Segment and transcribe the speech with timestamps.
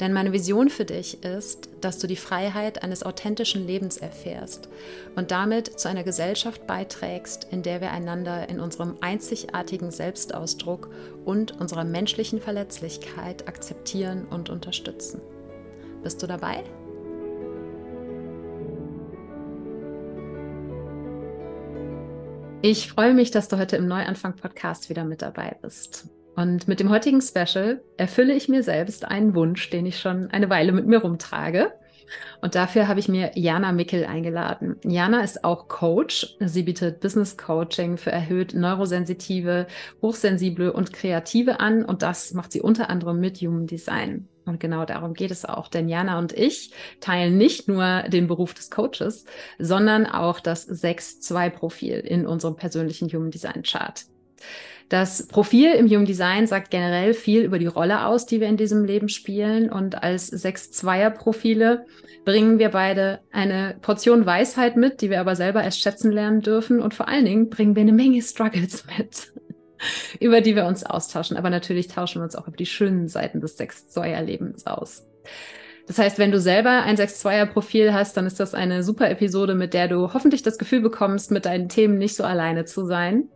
[0.00, 4.68] Denn meine Vision für dich ist, dass du die Freiheit eines authentischen Lebens erfährst
[5.16, 10.90] und damit zu einer Gesellschaft beiträgst, in der wir einander in unserem einzigartigen Selbstausdruck
[11.24, 15.20] und unserer menschlichen Verletzlichkeit akzeptieren und unterstützen.
[16.02, 16.64] Bist du dabei?
[22.64, 26.06] Ich freue mich, dass du heute im Neuanfang-Podcast wieder mit dabei bist.
[26.34, 30.48] Und mit dem heutigen Special erfülle ich mir selbst einen Wunsch, den ich schon eine
[30.48, 31.72] Weile mit mir rumtrage.
[32.40, 34.76] Und dafür habe ich mir Jana Mickel eingeladen.
[34.84, 36.36] Jana ist auch Coach.
[36.40, 39.66] Sie bietet Business Coaching für erhöht neurosensitive,
[40.00, 41.84] hochsensible und kreative an.
[41.84, 44.28] Und das macht sie unter anderem mit Human Design.
[44.44, 45.68] Und genau darum geht es auch.
[45.68, 49.24] Denn Jana und ich teilen nicht nur den Beruf des Coaches,
[49.58, 54.04] sondern auch das 6-2-Profil in unserem persönlichen Human Design Chart.
[54.92, 58.58] Das Profil im Human Design sagt generell viel über die Rolle aus, die wir in
[58.58, 59.72] diesem Leben spielen.
[59.72, 61.86] Und als sechs Zweier-Profile
[62.26, 66.78] bringen wir beide eine Portion Weisheit mit, die wir aber selber erst schätzen lernen dürfen.
[66.78, 69.32] Und vor allen Dingen bringen wir eine Menge Struggles mit,
[70.20, 71.38] über die wir uns austauschen.
[71.38, 75.06] Aber natürlich tauschen wir uns auch über die schönen Seiten des sechs Zweier-Lebens aus.
[75.86, 79.72] Das heißt, wenn du selber ein 6-2er-Profil hast, dann ist das eine super Episode, mit
[79.72, 83.30] der du hoffentlich das Gefühl bekommst, mit deinen Themen nicht so alleine zu sein.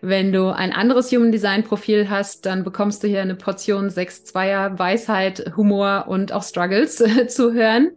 [0.00, 4.78] Wenn du ein anderes Human Design Profil hast, dann bekommst du hier eine Portion 6-2er
[4.78, 6.96] Weisheit, Humor und auch Struggles
[7.28, 7.90] zu hören.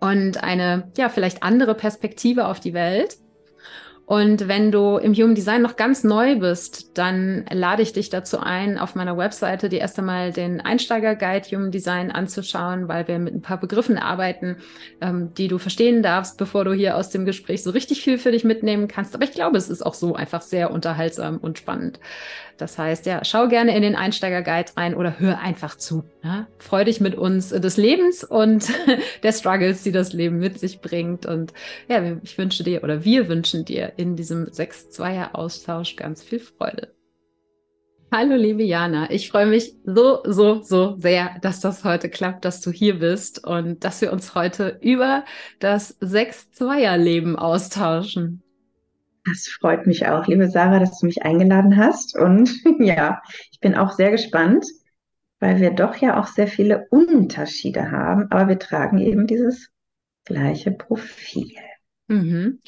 [0.00, 3.16] Und eine, ja, vielleicht andere Perspektive auf die Welt.
[4.12, 8.38] Und wenn du im Human Design noch ganz neu bist, dann lade ich dich dazu
[8.38, 13.34] ein, auf meiner Webseite dir erst einmal den Einsteiger-Guide Human Design anzuschauen, weil wir mit
[13.34, 14.58] ein paar Begriffen arbeiten,
[15.00, 18.32] ähm, die du verstehen darfst, bevor du hier aus dem Gespräch so richtig viel für
[18.32, 19.14] dich mitnehmen kannst.
[19.14, 21.98] Aber ich glaube, es ist auch so einfach sehr unterhaltsam und spannend.
[22.58, 26.04] Das heißt, ja, schau gerne in den Einsteiger-Guide rein oder hör einfach zu.
[26.22, 26.46] Ja?
[26.58, 28.72] Freu dich mit uns des Lebens und
[29.22, 31.26] der Struggles, die das Leben mit sich bringt.
[31.26, 31.52] Und
[31.88, 36.94] ja, ich wünsche dir oder wir wünschen dir in diesem 6-2er-Austausch ganz viel Freude.
[38.14, 39.10] Hallo, liebe Jana.
[39.10, 43.44] Ich freue mich so, so, so sehr, dass das heute klappt, dass du hier bist
[43.46, 45.24] und dass wir uns heute über
[45.60, 48.42] das 6-2er-Leben austauschen.
[49.24, 52.14] Das freut mich auch, liebe Sarah, dass du mich eingeladen hast.
[52.14, 52.50] Und
[52.80, 54.66] ja, ich bin auch sehr gespannt,
[55.42, 59.70] weil wir doch ja auch sehr viele Unterschiede haben, aber wir tragen eben dieses
[60.24, 61.56] gleiche Profil.
[62.06, 62.60] Mhm.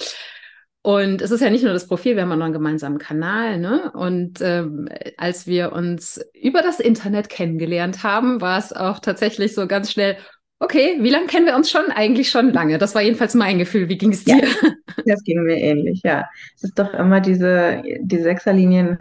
[0.82, 3.60] Und es ist ja nicht nur das Profil, wir haben auch noch einen gemeinsamen Kanal.
[3.60, 3.92] Ne?
[3.92, 9.68] Und ähm, als wir uns über das Internet kennengelernt haben, war es auch tatsächlich so
[9.68, 10.16] ganz schnell,
[10.58, 11.92] okay, wie lange kennen wir uns schon?
[11.92, 12.78] Eigentlich schon lange.
[12.78, 13.88] Das war jedenfalls mein Gefühl.
[13.88, 14.38] Wie ging es dir?
[14.38, 14.48] Ja,
[15.06, 16.28] das ging mir ähnlich, ja.
[16.56, 18.98] Es ist doch immer diese, die Sechserlinien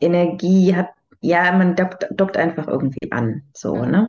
[0.00, 0.88] Energie hat,
[1.20, 3.86] ja, man dockt, dockt einfach irgendwie an, so, ja.
[3.86, 4.08] ne?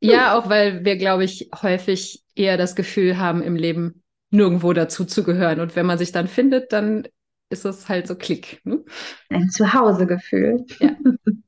[0.00, 5.04] Ja, auch weil wir, glaube ich, häufig eher das Gefühl haben, im Leben nirgendwo dazu
[5.04, 5.60] zu gehören.
[5.60, 7.08] Und wenn man sich dann findet, dann
[7.50, 8.60] ist es halt so Klick.
[8.64, 8.84] Ne?
[9.30, 10.64] Ein Zuhausegefühl.
[10.80, 10.96] Ja,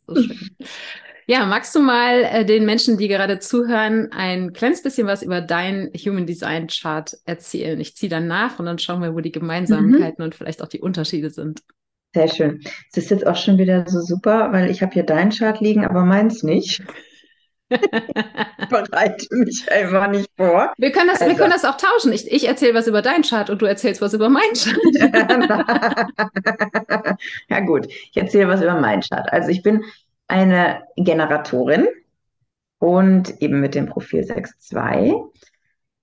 [0.06, 0.50] so schön.
[1.26, 5.40] Ja, magst du mal äh, den Menschen, die gerade zuhören, ein kleines bisschen was über
[5.40, 7.78] dein Human Design Chart erzählen?
[7.78, 10.24] Ich ziehe dann nach und dann schauen wir, wo die Gemeinsamkeiten mhm.
[10.24, 11.62] und vielleicht auch die Unterschiede sind.
[12.14, 12.60] Sehr schön.
[12.90, 15.84] Es ist jetzt auch schon wieder so super, weil ich habe hier dein Chart liegen,
[15.84, 16.82] aber meins nicht.
[17.70, 20.72] bereite mich einfach nicht vor.
[20.76, 21.32] Wir können das, also.
[21.32, 22.12] wir können das auch tauschen.
[22.12, 24.76] Ich, ich erzähle was über deinen Chart und du erzählst was über meinen Chart.
[27.48, 29.32] ja gut, ich erzähle was über meinen Chart.
[29.32, 29.84] Also ich bin
[30.26, 31.86] eine Generatorin
[32.78, 35.30] und eben mit dem Profil 6.2.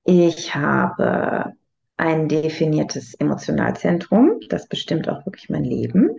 [0.06, 1.54] Ich habe
[1.98, 6.10] ein definiertes Emotionalzentrum, das bestimmt auch wirklich mein Leben,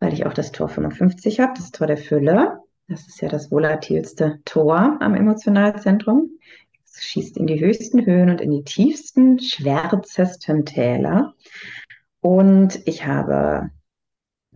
[0.00, 2.60] weil ich auch das Tor 55 habe, das Tor der Fülle.
[2.88, 6.30] Das ist ja das volatilste Tor am Emotionalzentrum.
[6.84, 11.34] Es schießt in die höchsten Höhen und in die tiefsten, schwärzesten Täler.
[12.20, 13.70] Und ich habe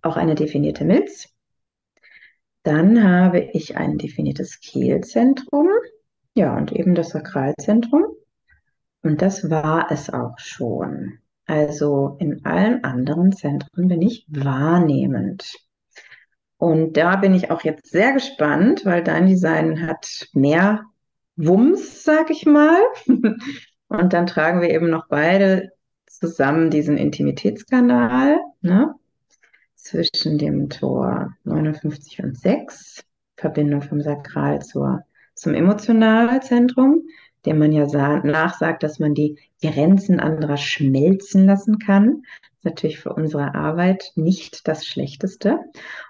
[0.03, 1.29] auch eine definierte Milz.
[2.63, 5.69] Dann habe ich ein definiertes Kehlzentrum.
[6.35, 8.05] Ja, und eben das Sakralzentrum.
[9.03, 11.19] Und das war es auch schon.
[11.47, 15.55] Also in allen anderen Zentren bin ich wahrnehmend.
[16.59, 20.85] Und da bin ich auch jetzt sehr gespannt, weil dein Design hat mehr
[21.37, 22.79] Wumms, sag ich mal.
[23.89, 25.71] Und dann tragen wir eben noch beide
[26.07, 28.95] zusammen diesen Intimitätskanal ne?
[29.77, 33.05] zwischen dem Tor 59 und 6,
[33.37, 35.05] Verbindung vom Sakral zur,
[35.35, 37.03] zum Emotionalzentrum,
[37.49, 37.87] dem man ja
[38.23, 42.23] nachsagt, dass man die Grenzen anderer schmelzen lassen kann
[42.59, 45.61] ist natürlich für unsere Arbeit nicht das Schlechteste,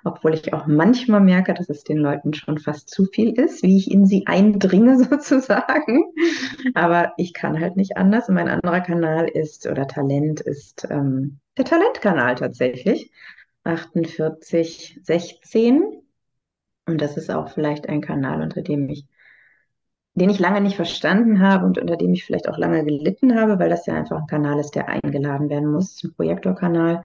[0.03, 3.77] obwohl ich auch manchmal merke, dass es den Leuten schon fast zu viel ist, wie
[3.77, 6.05] ich in sie eindringe sozusagen.
[6.75, 8.31] Aber ich kann halt nicht anders.
[8.31, 13.13] Und mein anderer Kanal ist, oder Talent ist ähm, der Talentkanal tatsächlich.
[13.65, 16.03] 48, 16.
[16.87, 19.05] Und das ist auch vielleicht ein Kanal, unter dem ich
[20.19, 23.59] den ich lange nicht verstanden habe und unter dem ich vielleicht auch lange gelitten habe,
[23.59, 27.03] weil das ja einfach ein Kanal ist, der eingeladen werden muss, ein Projektorkanal.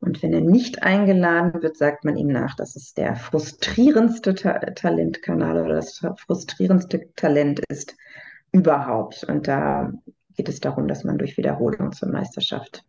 [0.00, 4.58] Und wenn er nicht eingeladen wird, sagt man ihm nach, dass es der frustrierendste Ta
[4.58, 7.96] Talentkanal oder das frustrierendste Talent ist
[8.52, 9.24] überhaupt.
[9.24, 9.92] Und da
[10.36, 12.84] geht es darum, dass man durch Wiederholung zur Meisterschaft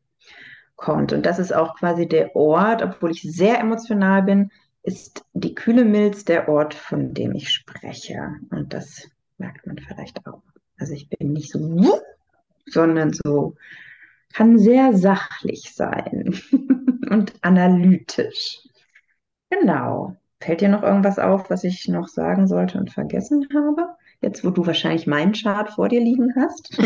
[0.76, 1.12] kommt.
[1.12, 4.52] Und das ist auch quasi der Ort, obwohl ich sehr emotional bin,
[4.84, 8.36] ist die kühle Milz der Ort, von dem ich spreche.
[8.52, 10.42] Und das merkt man vielleicht auch.
[10.78, 12.02] Also ich bin nicht so,
[12.66, 13.56] sondern so,
[14.34, 16.40] kann sehr sachlich sein
[17.10, 18.60] und analytisch.
[19.50, 20.16] Genau.
[20.42, 23.90] Fällt dir noch irgendwas auf, was ich noch sagen sollte und vergessen habe?
[24.22, 26.78] Jetzt, wo du wahrscheinlich meinen Chart vor dir liegen hast.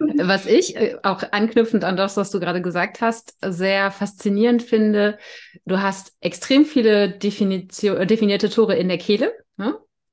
[0.00, 5.18] was ich äh, auch anknüpfend an das, was du gerade gesagt hast, sehr faszinierend finde,
[5.64, 9.32] du hast extrem viele Definition, definierte Tore in der Kehle.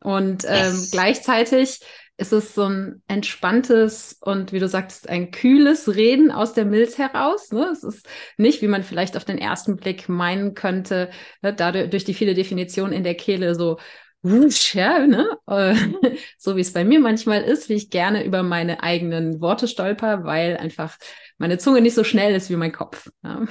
[0.02, 0.92] Und ähm, yes.
[0.92, 1.80] gleichzeitig
[2.18, 6.98] ist es so ein entspanntes und wie du sagst, ein kühles Reden aus der Milz
[6.98, 7.52] heraus.
[7.52, 7.70] Ne?
[7.72, 8.08] Es ist
[8.38, 11.12] nicht, wie man vielleicht auf den ersten Blick meinen könnte,
[11.42, 11.54] ne?
[11.54, 13.78] dadurch durch die viele Definitionen in der Kehle so
[14.24, 15.38] wusch, ja, ne?
[15.48, 15.76] Äh,
[16.40, 20.24] so wie es bei mir manchmal ist, wie ich gerne über meine eigenen Worte stolper,
[20.24, 20.98] weil einfach
[21.38, 23.10] meine Zunge nicht so schnell ist wie mein Kopf.
[23.24, 23.46] Ja.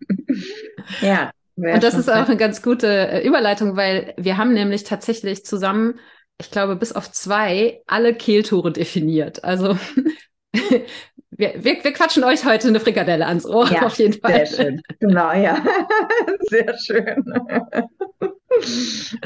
[1.00, 5.44] ja und das ist auch eine ganz gute äh, Überleitung, weil wir haben nämlich tatsächlich
[5.44, 6.00] zusammen,
[6.38, 9.44] ich glaube, bis auf zwei alle Kehltore definiert.
[9.44, 9.78] Also
[10.52, 10.84] wir,
[11.30, 14.46] wir, wir quatschen euch heute eine Frikadelle ans Ohr, ja, auf jeden Fall.
[14.46, 14.82] Sehr schön.
[14.98, 15.64] Genau, ja.
[16.48, 17.24] sehr schön.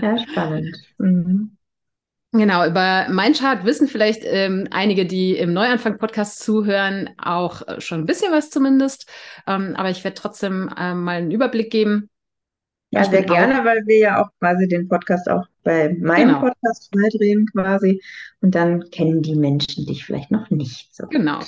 [0.03, 0.77] ja, spannend.
[0.99, 1.59] Mhm.
[2.33, 8.01] Genau, über mein Chart wissen vielleicht ähm, einige, die im Neuanfang-Podcast zuhören, auch äh, schon
[8.01, 9.11] ein bisschen was zumindest.
[9.47, 12.11] Ähm, aber ich werde trotzdem äh, mal einen Überblick geben.
[12.90, 16.40] Ja, sehr gerne, weil wir ja auch quasi den Podcast auch bei meinem genau.
[16.40, 18.02] Podcast drehen quasi.
[18.40, 21.06] Und dann kennen die Menschen dich vielleicht noch nicht so.
[21.08, 21.40] Genau.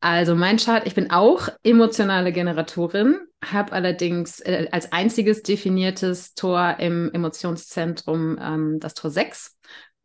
[0.00, 6.76] Also mein Chart, ich bin auch emotionale Generatorin, habe allerdings äh, als einziges definiertes Tor
[6.80, 9.56] im Emotionszentrum ähm, das Tor 6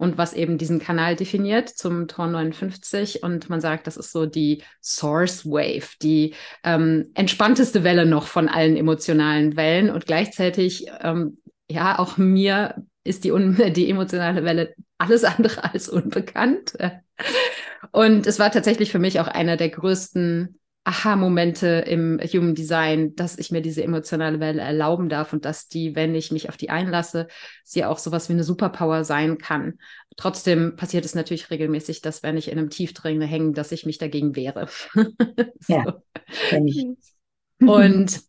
[0.03, 3.23] und was eben diesen Kanal definiert zum Tor 59.
[3.23, 6.35] Und man sagt, das ist so die Source Wave, die
[6.65, 9.89] ähm, entspannteste Welle noch von allen emotionalen Wellen.
[9.89, 11.37] Und gleichzeitig, ähm,
[11.69, 13.31] ja, auch mir ist die,
[13.71, 16.73] die emotionale Welle alles andere als unbekannt.
[17.91, 23.37] Und es war tatsächlich für mich auch einer der größten Aha-Momente im Human Design, dass
[23.37, 26.69] ich mir diese emotionale Welle erlauben darf und dass die, wenn ich mich auf die
[26.69, 27.27] einlasse,
[27.63, 29.79] sie auch sowas wie eine Superpower sein kann.
[30.17, 33.97] Trotzdem passiert es natürlich regelmäßig, dass wenn ich in einem Tiefdringende hänge, dass ich mich
[33.97, 34.67] dagegen wehre.
[35.59, 35.73] so.
[35.73, 35.85] Ja,
[36.65, 36.85] ich.
[37.59, 38.21] Und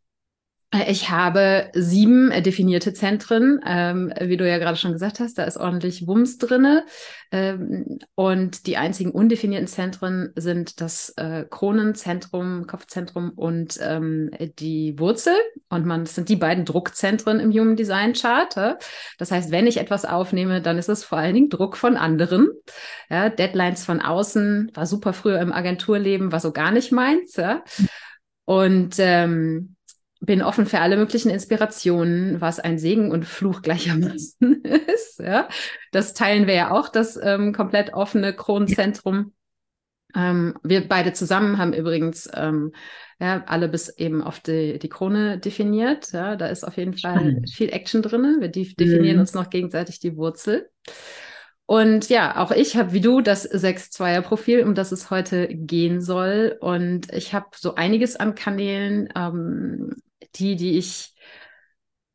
[0.88, 5.56] ich habe sieben definierte Zentren, ähm, wie du ja gerade schon gesagt hast, da ist
[5.56, 6.84] ordentlich Wumms drinne.
[7.30, 15.34] Ähm, und die einzigen undefinierten Zentren sind das äh, Kronenzentrum, Kopfzentrum und ähm, die Wurzel.
[15.68, 18.56] Und man, das sind die beiden Druckzentren im Human Design Chart.
[18.56, 18.78] Ja?
[19.18, 22.48] Das heißt, wenn ich etwas aufnehme, dann ist es vor allen Dingen Druck von anderen.
[23.10, 23.28] Ja?
[23.28, 27.36] Deadlines von außen war super früher im Agenturleben, war so gar nicht meins.
[27.36, 27.62] Ja?
[28.44, 29.73] Und ähm,
[30.24, 34.62] bin offen für alle möglichen Inspirationen, was ein Segen und Fluch gleichermaßen
[34.94, 35.20] ist.
[35.20, 35.48] Ja?
[35.92, 39.32] Das teilen wir ja auch, das ähm, komplett offene Kronenzentrum.
[40.16, 42.72] Ähm, wir beide zusammen haben übrigens ähm,
[43.20, 46.12] ja, alle bis eben auf die, die Krone definiert.
[46.12, 46.36] Ja?
[46.36, 48.36] Da ist auf jeden Fall viel Action drin.
[48.40, 49.20] Wir definieren mhm.
[49.20, 50.70] uns noch gegenseitig die Wurzel.
[51.66, 56.58] Und ja, auch ich habe wie du das 6-2er-Profil, um das es heute gehen soll.
[56.60, 59.94] Und ich habe so einiges an Kanälen, ähm,
[60.36, 61.14] die, die ich,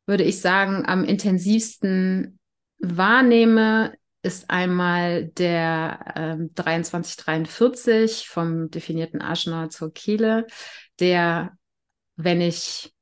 [0.06, 2.38] würde ich sagen, am intensivsten
[2.78, 10.46] wahrnehme, ist einmal der ähm, 2343 vom definierten Aschenauer zur Kehle,
[10.98, 11.56] der,
[12.16, 12.92] wenn ich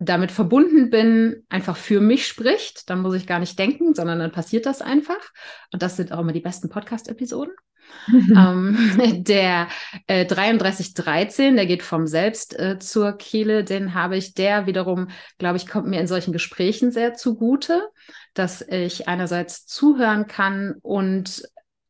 [0.00, 4.32] damit verbunden bin, einfach für mich spricht, dann muss ich gar nicht denken, sondern dann
[4.32, 5.32] passiert das einfach.
[5.72, 7.52] Und das sind auch immer die besten Podcast-Episoden.
[8.08, 8.76] ähm,
[9.24, 9.68] der
[10.06, 15.56] äh, 3313, der geht vom Selbst äh, zur Kehle, den habe ich, der wiederum, glaube
[15.56, 17.88] ich, kommt mir in solchen Gesprächen sehr zugute,
[18.34, 21.42] dass ich einerseits zuhören kann und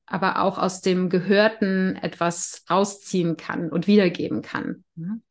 [0.07, 4.85] aber auch aus dem Gehörten etwas rausziehen kann und wiedergeben kann.
[4.95, 5.23] Mhm.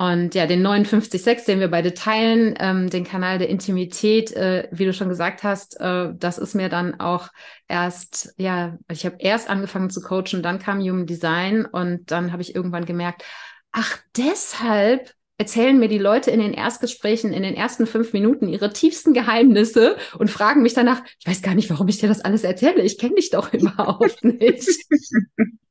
[0.00, 4.86] Und ja, den 59.6, den wir beide teilen, ähm, den Kanal der Intimität, äh, wie
[4.86, 7.28] du schon gesagt hast, äh, das ist mir dann auch
[7.68, 12.40] erst, ja, ich habe erst angefangen zu coachen, dann kam Human Design und dann habe
[12.40, 13.24] ich irgendwann gemerkt,
[13.72, 18.72] ach, deshalb erzählen mir die Leute in den Erstgesprächen in den ersten fünf Minuten ihre
[18.72, 22.42] tiefsten Geheimnisse und fragen mich danach, ich weiß gar nicht, warum ich dir das alles
[22.42, 24.66] erzähle, ich kenne dich doch überhaupt nicht.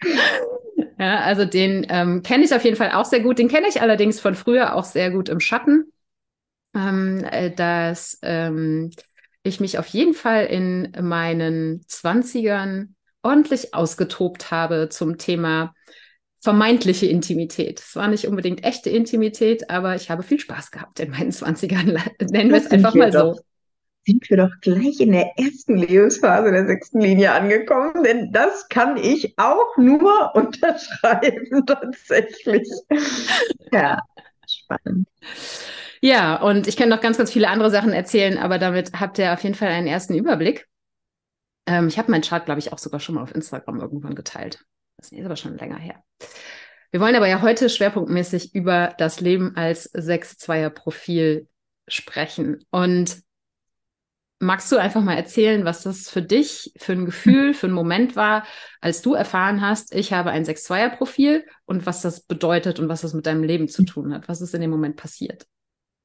[0.98, 3.38] Ja, also den ähm, kenne ich auf jeden Fall auch sehr gut.
[3.38, 5.92] Den kenne ich allerdings von früher auch sehr gut im Schatten.
[6.74, 8.90] Ähm, äh, dass ähm,
[9.42, 15.74] ich mich auf jeden Fall in meinen Zwanzigern ordentlich ausgetobt habe zum Thema
[16.38, 17.80] vermeintliche Intimität.
[17.80, 21.98] Es war nicht unbedingt echte Intimität, aber ich habe viel Spaß gehabt in meinen Zwanzigern.
[22.20, 23.38] Nennen wir es einfach mal so
[24.04, 28.96] sind wir doch gleich in der ersten Lebensphase der sechsten Linie angekommen, denn das kann
[28.96, 32.68] ich auch nur unterschreiben tatsächlich.
[33.72, 33.98] Ja,
[34.48, 35.08] spannend.
[36.00, 39.32] Ja, und ich kann noch ganz, ganz viele andere Sachen erzählen, aber damit habt ihr
[39.32, 40.66] auf jeden Fall einen ersten Überblick.
[41.66, 44.64] Ähm, ich habe meinen Chart, glaube ich, auch sogar schon mal auf Instagram irgendwann geteilt.
[44.96, 46.02] Das ist aber schon länger her.
[46.90, 51.48] Wir wollen aber ja heute schwerpunktmäßig über das Leben als 6-2er-Profil
[51.86, 52.64] sprechen.
[52.70, 53.22] Und
[54.42, 58.16] Magst du einfach mal erzählen, was das für dich für ein Gefühl, für einen Moment
[58.16, 58.44] war,
[58.80, 63.14] als du erfahren hast, ich habe ein 6-2er-Profil und was das bedeutet und was das
[63.14, 64.28] mit deinem Leben zu tun hat?
[64.28, 65.46] Was ist in dem Moment passiert?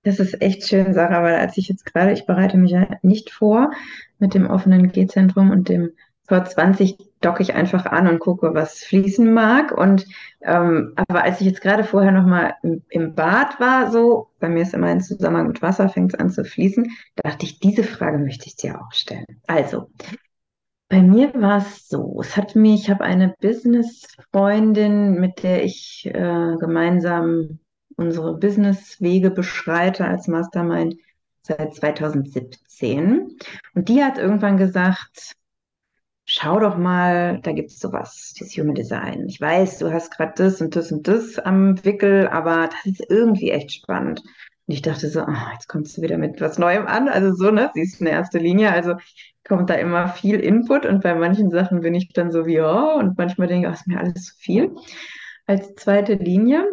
[0.03, 3.31] Das ist echt schön, Sarah, weil als ich jetzt gerade, ich bereite mich ja nicht
[3.31, 3.71] vor
[4.19, 5.93] mit dem offenen G-Zentrum und dem
[6.27, 9.71] vor 20 docke ich einfach an und gucke, was fließen mag.
[9.71, 10.05] Und
[10.41, 14.61] ähm, aber als ich jetzt gerade vorher nochmal im, im Bad war, so, bei mir
[14.61, 18.19] ist immer ein Zusammenhang mit Wasser, fängt es an zu fließen, dachte ich, diese Frage
[18.19, 19.25] möchte ich dir auch stellen.
[19.47, 19.89] Also,
[20.89, 26.05] bei mir war es so, es hat mich, ich habe eine Business-Freundin, mit der ich
[26.05, 27.59] äh, gemeinsam
[27.97, 30.95] unsere Business-Wege beschreite als Mastermind
[31.41, 33.37] seit 2017.
[33.73, 35.33] Und die hat irgendwann gesagt,
[36.27, 39.25] schau doch mal, da gibt es sowas, das Human Design.
[39.27, 43.09] Ich weiß, du hast gerade das und das und das am Wickel, aber das ist
[43.09, 44.21] irgendwie echt spannend.
[44.67, 47.07] Und ich dachte so, oh, jetzt kommst du wieder mit was Neuem an.
[47.07, 47.71] Also so, ne?
[47.73, 48.95] Sie ist in der Linie, also
[49.47, 52.99] kommt da immer viel Input und bei manchen Sachen bin ich dann so wie, oh,
[52.99, 54.75] und manchmal denke ich, oh, ist mir alles zu viel.
[55.45, 56.65] Als zweite Linie,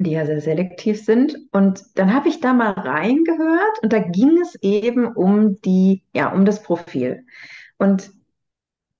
[0.00, 1.36] die ja sehr selektiv sind.
[1.52, 6.32] Und dann habe ich da mal reingehört und da ging es eben um die, ja,
[6.32, 7.24] um das Profil.
[7.78, 8.10] Und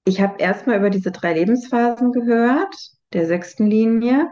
[0.04, 2.74] ich habe erstmal über diese drei Lebensphasen gehört,
[3.12, 4.28] der sechsten Linie,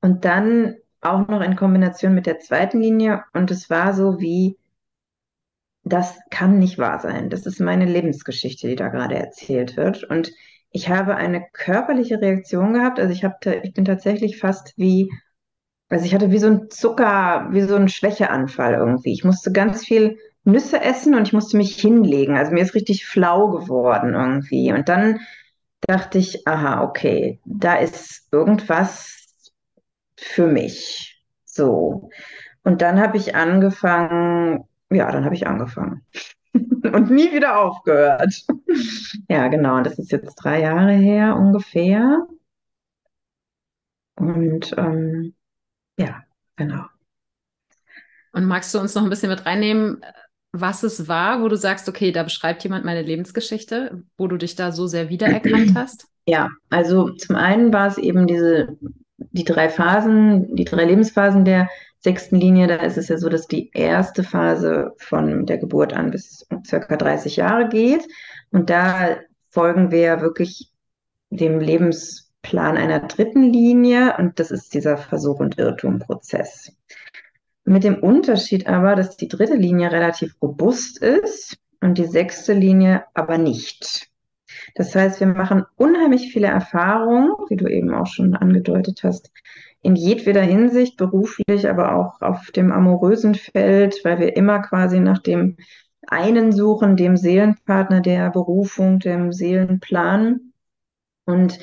[0.00, 3.24] und dann auch noch in Kombination mit der zweiten Linie.
[3.32, 4.56] Und es war so wie,
[5.84, 7.30] das kann nicht wahr sein.
[7.30, 10.04] Das ist meine Lebensgeschichte, die da gerade erzählt wird.
[10.04, 10.32] Und
[10.70, 13.00] ich habe eine körperliche Reaktion gehabt.
[13.00, 15.10] Also ich habe, ich bin tatsächlich fast wie,
[15.88, 19.12] also ich hatte wie so ein Zucker, wie so ein Schwächeanfall irgendwie.
[19.12, 22.36] Ich musste ganz viel Nüsse essen und ich musste mich hinlegen.
[22.36, 24.72] Also mir ist richtig flau geworden irgendwie.
[24.72, 25.20] Und dann
[25.80, 29.52] dachte ich, aha, okay, da ist irgendwas
[30.16, 31.22] für mich.
[31.44, 32.10] So.
[32.62, 36.04] Und dann habe ich angefangen, ja, dann habe ich angefangen.
[36.54, 38.46] und nie wieder aufgehört.
[39.28, 39.76] ja, genau.
[39.76, 42.26] Und das ist jetzt drei Jahre her ungefähr.
[44.16, 45.34] Und ähm,
[45.98, 46.22] ja,
[46.56, 46.84] genau.
[48.32, 50.04] Und magst du uns noch ein bisschen mit reinnehmen,
[50.60, 54.54] was es war, wo du sagst, okay, da beschreibt jemand meine Lebensgeschichte, wo du dich
[54.54, 56.08] da so sehr wiedererkannt hast?
[56.26, 58.76] Ja, also zum einen war es eben diese,
[59.18, 61.68] die drei Phasen, die drei Lebensphasen der
[62.00, 62.66] sechsten Linie.
[62.66, 66.96] Da ist es ja so, dass die erste Phase von der Geburt an bis circa
[66.96, 68.06] 30 Jahre geht.
[68.50, 69.16] Und da
[69.50, 70.70] folgen wir wirklich
[71.30, 74.16] dem Lebensplan einer dritten Linie.
[74.18, 76.72] Und das ist dieser Versuch- und Irrtum-Prozess.
[77.68, 83.04] Mit dem Unterschied aber, dass die dritte Linie relativ robust ist und die sechste Linie
[83.12, 84.08] aber nicht.
[84.76, 89.32] Das heißt, wir machen unheimlich viele Erfahrungen, wie du eben auch schon angedeutet hast,
[89.82, 95.18] in jedweder Hinsicht, beruflich, aber auch auf dem amorösen Feld, weil wir immer quasi nach
[95.18, 95.56] dem
[96.06, 100.52] einen suchen, dem Seelenpartner, der Berufung, dem Seelenplan.
[101.24, 101.58] Und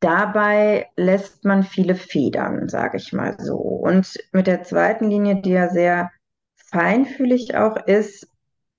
[0.00, 3.56] dabei lässt man viele Federn, sage ich mal so.
[3.56, 6.10] Und mit der zweiten Linie, die ja sehr
[6.56, 8.28] feinfühlig auch ist,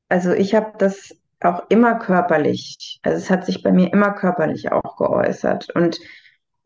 [0.09, 4.71] also ich habe das auch immer körperlich, also es hat sich bei mir immer körperlich
[4.71, 5.69] auch geäußert.
[5.75, 5.99] Und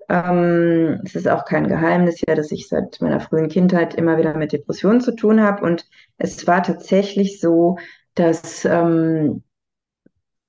[0.10, 4.36] ähm, es ist auch kein Geheimnis ja, dass ich seit meiner frühen Kindheit immer wieder
[4.36, 5.64] mit Depressionen zu tun habe.
[5.64, 5.86] Und
[6.18, 7.78] es war tatsächlich so,
[8.16, 9.44] dass, ähm,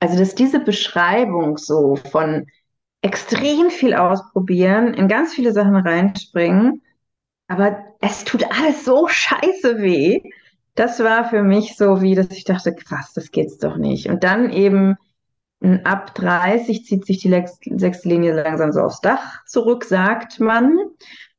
[0.01, 2.47] also dass diese Beschreibung so von
[3.07, 6.83] extrem viel ausprobieren, in ganz viele Sachen reinspringen,
[7.47, 10.21] aber es tut alles so scheiße weh.
[10.75, 14.09] Das war für mich so wie, dass ich dachte, krass, das geht's doch nicht.
[14.09, 14.97] Und dann eben
[15.85, 20.77] ab 30 zieht sich die sechste Linie langsam so aufs Dach zurück, sagt man.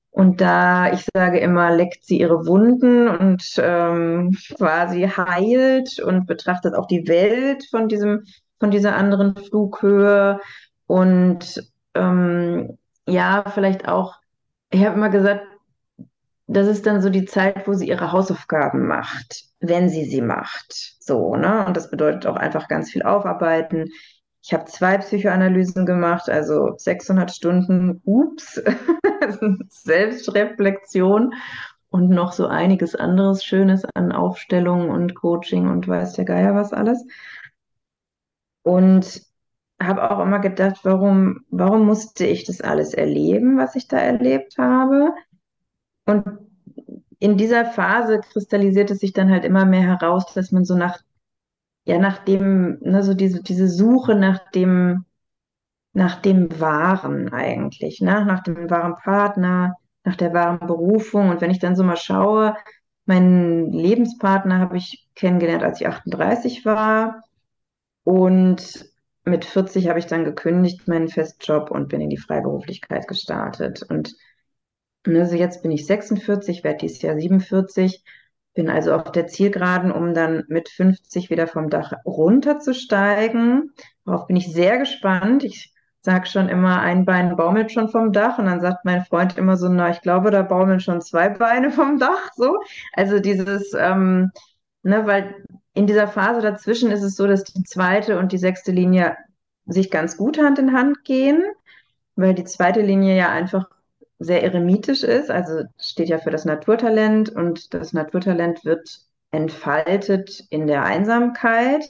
[0.09, 6.73] Und da, ich sage immer, leckt sie ihre Wunden und ähm, quasi heilt und betrachtet
[6.73, 8.23] auch die Welt von diesem,
[8.59, 10.39] von dieser anderen Flughöhe.
[10.87, 12.77] Und ähm,
[13.07, 14.15] ja, vielleicht auch,
[14.69, 15.45] ich habe immer gesagt,
[16.47, 20.95] das ist dann so die Zeit, wo sie ihre Hausaufgaben macht, wenn sie sie macht.
[20.99, 21.65] So, ne?
[21.65, 23.89] Und das bedeutet auch einfach ganz viel aufarbeiten.
[24.41, 28.61] Ich habe zwei Psychoanalysen gemacht, also 600 Stunden, ups,
[29.69, 31.33] Selbstreflexion
[31.89, 36.71] und noch so einiges anderes Schönes an Aufstellung und Coaching und weiß der Geier was
[36.71, 37.05] alles.
[38.63, 39.26] Und
[39.79, 44.57] habe auch immer gedacht, warum, warum musste ich das alles erleben, was ich da erlebt
[44.57, 45.13] habe?
[46.05, 46.25] Und
[47.19, 50.99] in dieser Phase kristallisiert es sich dann halt immer mehr heraus, dass man so nach,
[51.85, 55.05] ja, nach dem, ne, so diese, diese Suche nach dem,
[55.93, 58.23] nach dem Wahren eigentlich, ne?
[58.25, 61.29] nach dem wahren Partner, nach der wahren Berufung.
[61.29, 62.55] Und wenn ich dann so mal schaue,
[63.05, 67.23] meinen Lebenspartner habe ich kennengelernt, als ich 38 war.
[68.03, 68.85] Und
[69.27, 73.83] mit 40 habe ich dann gekündigt, meinen Festjob und bin in die Freiberuflichkeit gestartet.
[73.83, 74.15] Und
[75.05, 78.03] also jetzt bin ich 46, werde dieses Jahr 47,
[78.53, 83.73] bin also auf der Zielgeraden, um dann mit 50 wieder vom Dach runterzusteigen.
[84.05, 85.43] Darauf bin ich sehr gespannt.
[85.43, 89.37] Ich sage schon immer, ein Bein baumelt schon vom Dach und dann sagt mein Freund
[89.37, 92.31] immer so, na, ich glaube, da baumeln schon zwei Beine vom Dach.
[92.35, 92.57] So,
[92.93, 94.31] also dieses, ähm,
[94.83, 95.35] ne, weil
[95.77, 99.15] in dieser Phase dazwischen ist es so, dass die zweite und die sechste Linie
[99.67, 101.43] sich ganz gut Hand in Hand gehen,
[102.15, 103.69] weil die zweite Linie ja einfach
[104.17, 110.65] sehr eremitisch ist, also steht ja für das Naturtalent und das Naturtalent wird entfaltet in
[110.65, 111.87] der Einsamkeit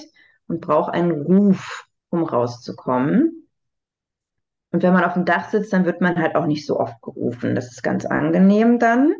[0.48, 3.48] und braucht einen Ruf, um rauszukommen.
[4.72, 7.02] Und wenn man auf dem Dach sitzt, dann wird man halt auch nicht so oft
[7.02, 7.56] gerufen.
[7.56, 9.14] Das ist ganz angenehm dann.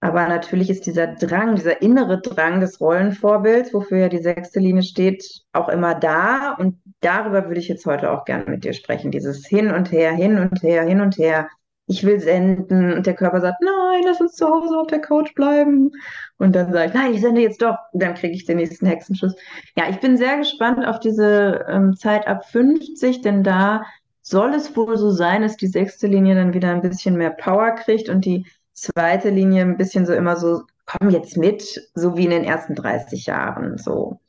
[0.00, 4.82] Aber natürlich ist dieser Drang, dieser innere Drang des Rollenvorbilds, wofür ja die sechste Linie
[4.82, 6.54] steht, auch immer da.
[6.54, 9.10] Und darüber würde ich jetzt heute auch gerne mit dir sprechen.
[9.10, 11.48] Dieses Hin und Her, hin und her, hin und her.
[11.86, 12.92] Ich will senden.
[12.92, 15.90] Und der Körper sagt, nein, lass uns zu Hause auf der Couch bleiben.
[16.36, 17.76] Und dann sage ich, nein, ich sende jetzt doch.
[17.92, 19.34] Und dann kriege ich den nächsten Hexenschuss.
[19.76, 23.82] Ja, ich bin sehr gespannt auf diese ähm, Zeit ab 50, denn da
[24.22, 27.72] soll es wohl so sein, dass die sechste Linie dann wieder ein bisschen mehr Power
[27.72, 28.44] kriegt und die
[28.80, 32.74] zweite Linie ein bisschen so immer so, komm jetzt mit, so wie in den ersten
[32.74, 34.20] 30 Jahren, so.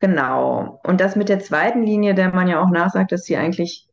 [0.00, 0.80] Genau.
[0.84, 3.88] Und das mit der zweiten Linie, der man ja auch nachsagt, dass sie eigentlich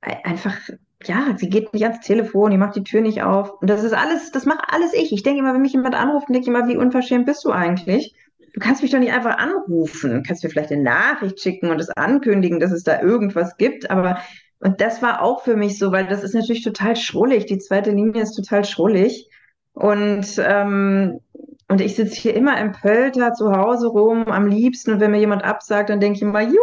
[0.00, 0.56] einfach,
[1.04, 3.60] ja, sie geht nicht ans Telefon, die macht die Tür nicht auf.
[3.60, 5.12] Und das ist alles, das macht alles ich.
[5.12, 8.14] Ich denke immer, wenn mich jemand anruft, denke ich immer, wie unverschämt bist du eigentlich?
[8.52, 10.10] Du kannst mich doch nicht einfach anrufen.
[10.10, 13.90] Du kannst mir vielleicht eine Nachricht schicken und es ankündigen, dass es da irgendwas gibt,
[13.90, 14.18] aber
[14.64, 17.44] und das war auch für mich so, weil das ist natürlich total schrullig.
[17.44, 19.28] Die zweite Linie ist total schrullig.
[19.74, 21.20] Und, ähm,
[21.68, 24.92] und ich sitze hier immer im Pölter zu Hause rum, am liebsten.
[24.92, 26.56] Und wenn mir jemand absagt, dann denke ich immer, juhu,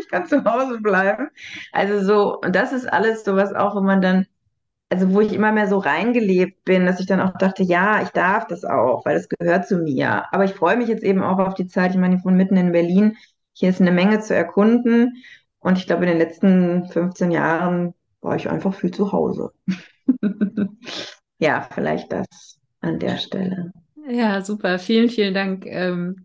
[0.00, 1.28] ich kann zu Hause bleiben.
[1.70, 4.26] Also so, und das ist alles so was auch, wo man dann,
[4.90, 8.08] also wo ich immer mehr so reingelebt bin, dass ich dann auch dachte, ja, ich
[8.10, 10.24] darf das auch, weil das gehört zu mir.
[10.32, 11.92] Aber ich freue mich jetzt eben auch auf die Zeit.
[11.92, 13.16] Ich meine, ich wohne mitten in Berlin.
[13.52, 15.22] Hier ist eine Menge zu erkunden.
[15.66, 19.50] Und ich glaube, in den letzten 15 Jahren war ich einfach viel zu Hause.
[21.40, 23.72] ja, vielleicht das an der Stelle.
[24.08, 24.78] Ja, super.
[24.78, 26.24] Vielen, vielen Dank ähm,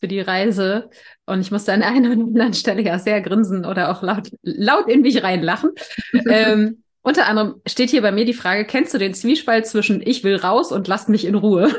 [0.00, 0.90] für die Reise.
[1.26, 4.88] Und ich musste an einer oder anderen Stelle ja sehr grinsen oder auch laut, laut
[4.88, 5.70] in mich reinlachen.
[6.28, 10.24] ähm, unter anderem steht hier bei mir die Frage, kennst du den Zwiespalt zwischen ich
[10.24, 11.72] will raus und lass mich in Ruhe?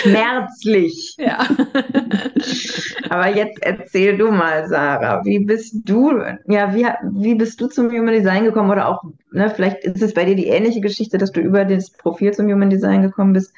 [0.00, 1.14] Schmerzlich.
[1.18, 1.38] Ja.
[3.10, 6.86] Aber jetzt erzähl du mal, Sarah, wie bist du, ja, wie,
[7.20, 10.36] wie bist du zum Human Design gekommen oder auch, ne, vielleicht ist es bei dir
[10.36, 13.52] die ähnliche Geschichte, dass du über das Profil zum Human Design gekommen bist.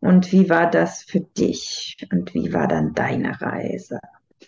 [0.00, 1.96] Und wie war das für dich?
[2.10, 4.00] Und wie war dann deine Reise?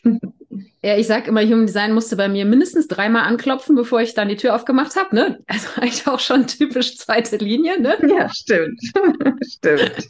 [0.83, 4.29] Ja, ich sag immer, Human Design musste bei mir mindestens dreimal anklopfen, bevor ich dann
[4.29, 5.15] die Tür aufgemacht habe.
[5.15, 5.39] Ne?
[5.47, 7.81] Also eigentlich auch schon typisch zweite Linie.
[7.81, 7.97] Ne?
[8.09, 8.81] Ja, stimmt.
[9.47, 10.09] stimmt.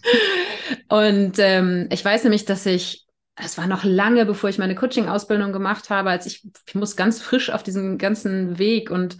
[0.88, 5.52] Und ähm, ich weiß nämlich, dass ich, es war noch lange, bevor ich meine Coaching-Ausbildung
[5.52, 9.16] gemacht habe, als ich, ich muss ganz frisch auf diesem ganzen Weg und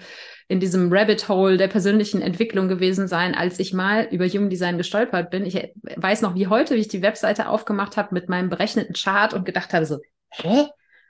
[0.49, 4.77] in diesem Rabbit Hole der persönlichen Entwicklung gewesen sein, als ich mal über Human Design
[4.77, 5.47] gestolpert bin.
[5.47, 5.57] Ich
[5.97, 9.47] weiß noch wie heute, wie ich die Webseite aufgemacht habe mit meinem berechneten Chart und
[9.47, 10.67] gedacht habe so, hä?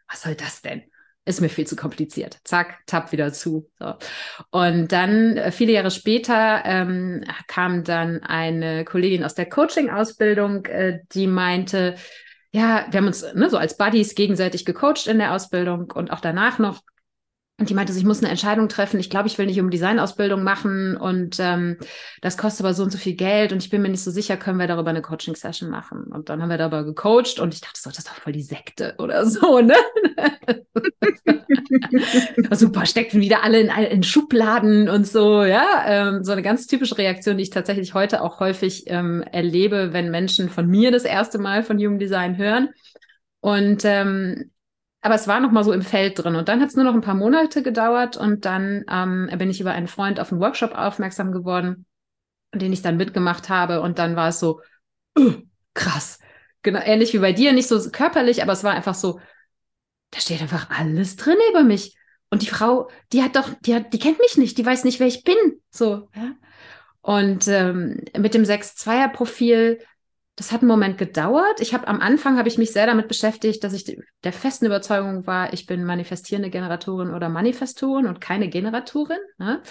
[0.09, 0.83] Was soll das denn?
[1.25, 2.38] Ist mir viel zu kompliziert.
[2.43, 3.71] Zack, tapp wieder zu.
[3.79, 3.95] So.
[4.51, 10.99] Und dann, äh, viele Jahre später, ähm, kam dann eine Kollegin aus der Coaching-Ausbildung, äh,
[11.12, 11.95] die meinte,
[12.51, 16.21] ja, wir haben uns ne, so als Buddies gegenseitig gecoacht in der Ausbildung und auch
[16.21, 16.81] danach noch.
[17.62, 18.98] Und die meinte, ich muss eine Entscheidung treffen.
[18.98, 21.77] Ich glaube, ich will nicht um Designausbildung machen und ähm,
[22.20, 24.37] das kostet aber so und so viel Geld und ich bin mir nicht so sicher,
[24.37, 26.07] können wir darüber eine Coaching-Session machen.
[26.11, 28.42] Und dann haben wir darüber gecoacht und ich dachte so, das ist doch voll die
[28.42, 29.77] Sekte oder so, ne?
[32.51, 35.85] Super, steckten wieder alle in, in Schubladen und so, ja.
[35.87, 40.11] Ähm, so eine ganz typische Reaktion, die ich tatsächlich heute auch häufig ähm, erlebe, wenn
[40.11, 42.70] Menschen von mir das erste Mal von Human Design hören.
[43.38, 44.51] Und ähm,
[45.03, 46.37] aber es war noch mal so im Feld drin.
[46.37, 49.61] Und dann hat es nur noch ein paar Monate gedauert und dann ähm, bin ich
[49.61, 51.87] über einen Freund auf einen Workshop aufmerksam geworden,
[52.55, 53.81] den ich dann mitgemacht habe.
[53.81, 54.61] Und dann war es so,
[55.75, 56.21] krass.
[56.62, 59.19] Genau, ähnlich wie bei dir, nicht so körperlich, aber es war einfach so,
[60.12, 61.97] da steht einfach alles drin über mich.
[62.31, 65.01] Und die Frau, die hat doch, die hat, die kennt mich nicht, die weiß nicht,
[65.01, 65.37] wer ich bin.
[65.71, 66.33] So, ja.
[67.01, 69.81] Und ähm, mit dem 6-2er-Profil
[70.37, 71.61] das hat einen Moment gedauert.
[71.61, 75.27] Ich habe am Anfang habe ich mich sehr damit beschäftigt, dass ich der festen Überzeugung
[75.27, 79.62] war, ich bin manifestierende Generatorin oder Manifestorin und keine Generatorin, ne?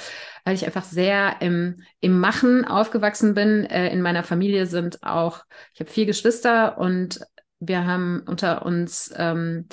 [0.46, 3.66] weil ich einfach sehr im, im Machen aufgewachsen bin.
[3.66, 5.44] Äh, in meiner Familie sind auch,
[5.74, 7.20] ich habe vier Geschwister und
[7.60, 9.68] wir haben unter uns ähm,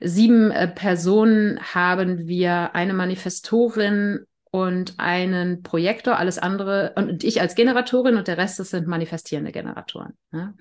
[0.00, 7.54] sieben äh, Personen haben wir eine Manifestorin und einen Projektor, alles andere und ich als
[7.54, 10.14] Generatorin und der Rest das sind manifestierende Generatoren.
[10.30, 10.54] Ne?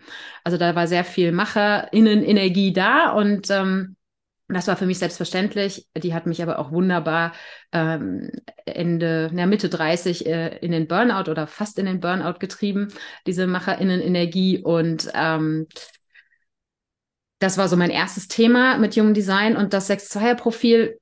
[0.43, 3.95] Also da war sehr viel Macherinnen-Energie da und ähm,
[4.48, 5.88] das war für mich selbstverständlich.
[5.98, 7.34] Die hat mich aber auch wunderbar
[7.71, 8.30] ähm,
[8.65, 12.89] Ende, na, Mitte 30 äh, in den Burnout oder fast in den Burnout getrieben,
[13.26, 15.67] diese Macherinnen-Energie und ähm,
[17.39, 21.00] das war so mein erstes Thema mit Human Design und das 6-2er-Profil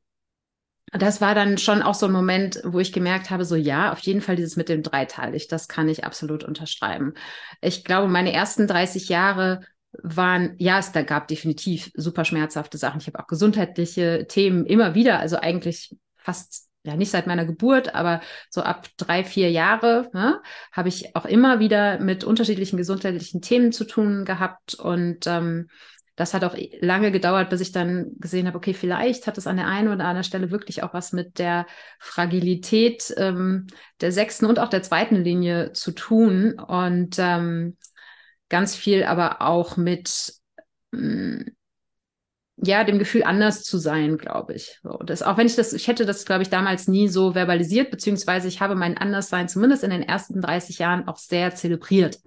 [0.93, 3.99] das war dann schon auch so ein Moment, wo ich gemerkt habe, so ja, auf
[3.99, 7.13] jeden Fall dieses mit dem dreiteilig, das kann ich absolut unterschreiben.
[7.61, 9.61] Ich glaube, meine ersten 30 Jahre
[10.01, 12.99] waren, ja, es da gab definitiv super schmerzhafte Sachen.
[12.99, 17.95] Ich habe auch gesundheitliche Themen immer wieder, also eigentlich fast ja nicht seit meiner Geburt,
[17.95, 23.41] aber so ab drei, vier Jahre ne, habe ich auch immer wieder mit unterschiedlichen gesundheitlichen
[23.41, 25.69] Themen zu tun gehabt und ähm,
[26.15, 29.57] das hat auch lange gedauert, bis ich dann gesehen habe, okay, vielleicht hat es an
[29.57, 31.65] der einen oder anderen Stelle wirklich auch was mit der
[31.99, 33.67] Fragilität ähm,
[34.01, 36.59] der sechsten und auch der zweiten Linie zu tun.
[36.59, 37.77] Und ähm,
[38.49, 40.33] ganz viel aber auch mit
[40.91, 41.55] mh, mm,
[42.57, 44.79] ja, dem Gefühl, anders zu sein, glaube ich.
[44.83, 47.89] So, das, auch wenn ich das, ich hätte das, glaube ich, damals nie so verbalisiert,
[47.91, 52.19] beziehungsweise ich habe mein Anderssein zumindest in den ersten 30 Jahren auch sehr zelebriert.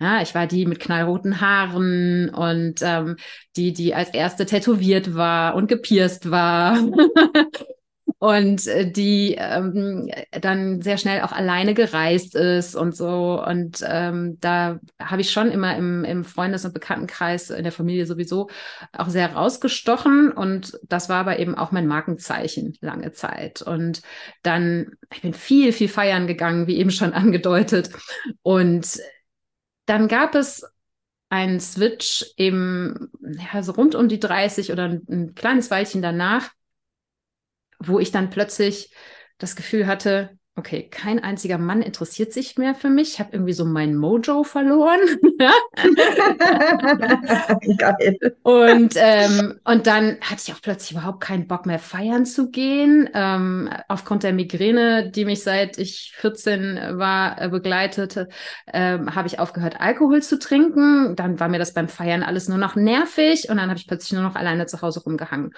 [0.00, 3.16] Ja, ich war die mit knallroten Haaren und ähm,
[3.56, 6.76] die, die als erste tätowiert war und gepierst war.
[8.18, 13.44] und äh, die ähm, dann sehr schnell auch alleine gereist ist und so.
[13.44, 18.06] Und ähm, da habe ich schon immer im, im Freundes- und Bekanntenkreis, in der Familie
[18.06, 18.48] sowieso
[18.92, 20.32] auch sehr rausgestochen.
[20.32, 23.62] Und das war aber eben auch mein Markenzeichen lange Zeit.
[23.62, 24.02] Und
[24.42, 27.90] dann, ich bin viel, viel feiern gegangen, wie eben schon angedeutet.
[28.42, 28.98] Und
[29.86, 30.64] dann gab es
[31.28, 36.50] einen Switch im, ja, so rund um die 30 oder ein, ein kleines Weilchen danach,
[37.86, 38.92] wo ich dann plötzlich
[39.38, 43.14] das Gefühl hatte, okay, kein einziger Mann interessiert sich mehr für mich.
[43.14, 45.00] Ich habe irgendwie so mein Mojo verloren.
[47.78, 48.18] Geil.
[48.42, 53.10] Und, ähm, und dann hatte ich auch plötzlich überhaupt keinen Bock mehr feiern zu gehen.
[53.14, 58.28] Ähm, aufgrund der Migräne, die mich seit ich 14 war äh, begleitete,
[58.72, 61.16] ähm, habe ich aufgehört, Alkohol zu trinken.
[61.16, 64.12] Dann war mir das beim Feiern alles nur noch nervig und dann habe ich plötzlich
[64.12, 65.52] nur noch alleine zu Hause rumgehangen.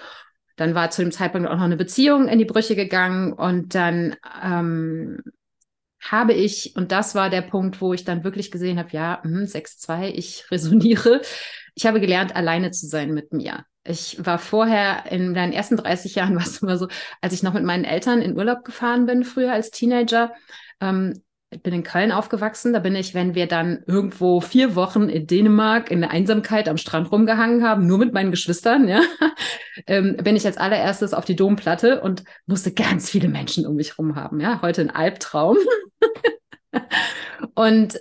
[0.57, 4.17] Dann war zu dem Zeitpunkt auch noch eine Beziehung in die Brüche gegangen und dann
[4.43, 5.19] ähm,
[6.11, 10.09] habe ich, und das war der Punkt, wo ich dann wirklich gesehen habe, ja, 6-2,
[10.09, 11.21] hm, ich resoniere.
[11.75, 13.65] Ich habe gelernt, alleine zu sein mit mir.
[13.85, 16.89] Ich war vorher in meinen ersten 30 Jahren, war es immer so,
[17.21, 20.33] als ich noch mit meinen Eltern in Urlaub gefahren bin, früher als Teenager,
[20.81, 21.23] ähm,
[21.63, 22.73] bin in Köln aufgewachsen.
[22.73, 26.77] Da bin ich, wenn wir dann irgendwo vier Wochen in Dänemark in der Einsamkeit am
[26.77, 29.01] Strand rumgehangen haben, nur mit meinen Geschwistern, ja,
[29.87, 33.99] ähm, bin ich als allererstes auf die Domplatte und musste ganz viele Menschen um mich
[33.99, 34.41] rum haben.
[34.41, 35.57] Ja, heute ein Albtraum.
[37.55, 37.99] und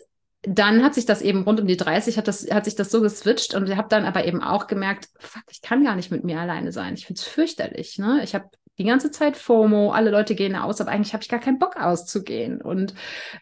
[0.48, 3.02] dann hat sich das eben rund um die 30 hat, das, hat sich das so
[3.02, 6.24] geswitcht und ich habe dann aber eben auch gemerkt, fuck, ich kann gar nicht mit
[6.24, 6.94] mir alleine sein.
[6.94, 7.98] Ich finde es fürchterlich.
[7.98, 8.22] Ne?
[8.24, 11.40] Ich habe die ganze Zeit FOMO, alle Leute gehen aus, aber eigentlich habe ich gar
[11.40, 12.62] keinen Bock auszugehen.
[12.62, 12.94] Und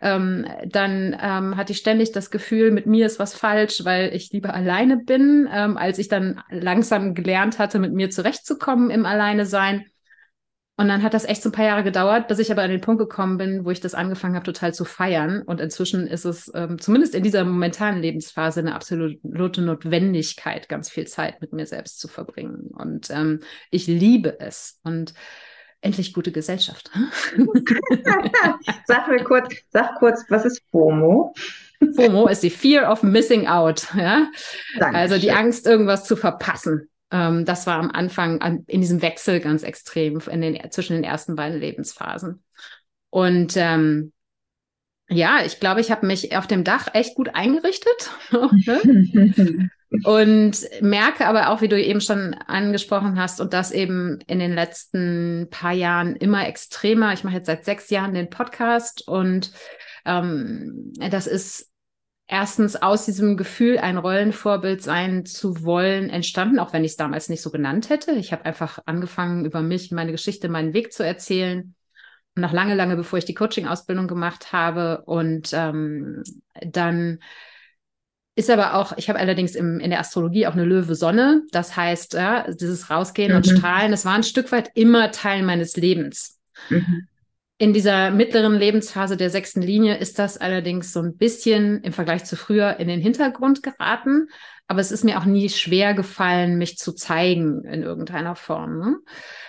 [0.01, 4.31] ähm, dann ähm, hatte ich ständig das Gefühl, mit mir ist was falsch, weil ich
[4.31, 9.45] lieber alleine bin, ähm, als ich dann langsam gelernt hatte, mit mir zurechtzukommen im Alleine
[9.45, 9.85] sein
[10.75, 12.81] und dann hat das echt so ein paar Jahre gedauert, bis ich aber an den
[12.81, 15.43] Punkt gekommen bin, wo ich das angefangen habe, total zu feiern.
[15.43, 21.05] Und inzwischen ist es ähm, zumindest in dieser momentanen Lebensphase eine absolute Notwendigkeit, ganz viel
[21.05, 22.71] Zeit mit mir selbst zu verbringen.
[22.73, 24.79] Und ähm, ich liebe es.
[24.83, 25.13] Und
[25.81, 26.89] endlich gute Gesellschaft.
[28.87, 31.35] sag mir kurz, sag kurz, was ist FOMO?
[31.95, 33.89] FOMO ist die Fear of Missing Out.
[33.95, 34.27] Ja?
[34.79, 36.89] Also die Angst, irgendwas zu verpassen.
[37.13, 41.03] Ähm, das war am Anfang an, in diesem Wechsel ganz extrem in den, zwischen den
[41.03, 42.43] ersten beiden Lebensphasen.
[43.11, 44.11] Und ähm,
[45.09, 48.09] ja, ich glaube, ich habe mich auf dem Dach echt gut eingerichtet.
[50.05, 54.53] und merke aber auch, wie du eben schon angesprochen hast, und das eben in den
[54.53, 57.13] letzten paar Jahren immer extremer.
[57.13, 59.51] Ich mache jetzt seit sechs Jahren den Podcast und
[60.05, 61.72] ähm, das ist
[62.27, 67.29] erstens aus diesem Gefühl, ein Rollenvorbild sein zu wollen, entstanden, auch wenn ich es damals
[67.29, 68.11] nicht so genannt hätte.
[68.13, 71.75] Ich habe einfach angefangen, über mich, meine Geschichte, meinen Weg zu erzählen.
[72.35, 75.03] Noch lange, lange bevor ich die Coaching-Ausbildung gemacht habe.
[75.05, 76.23] Und ähm,
[76.61, 77.19] dann
[78.35, 81.43] ist aber auch, ich habe allerdings im, in der Astrologie auch eine Löwe-Sonne.
[81.51, 83.37] Das heißt, ja, dieses Rausgehen mhm.
[83.37, 86.39] und Strahlen, das war ein Stück weit immer Teil meines Lebens.
[86.69, 87.07] Mhm.
[87.63, 92.25] In dieser mittleren Lebensphase der sechsten Linie ist das allerdings so ein bisschen im Vergleich
[92.25, 94.27] zu früher in den Hintergrund geraten.
[94.67, 98.79] Aber es ist mir auch nie schwer gefallen, mich zu zeigen in irgendeiner Form.
[98.79, 98.97] Ne?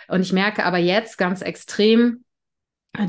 [0.07, 2.23] Und ich merke aber jetzt ganz extrem,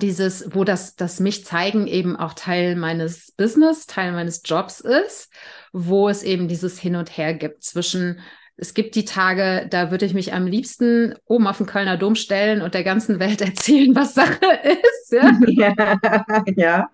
[0.02, 5.32] dieses, wo das, das mich zeigen eben auch Teil meines Business, Teil meines Jobs ist,
[5.72, 8.22] wo es eben dieses Hin und Her gibt zwischen
[8.58, 12.15] es gibt die Tage, da würde ich mich am liebsten oben auf den Kölner Dom
[12.15, 15.12] stellen und der ganzen Welt erzählen, was Sache ist.
[15.12, 16.38] Ja, ja.
[16.56, 16.89] ja.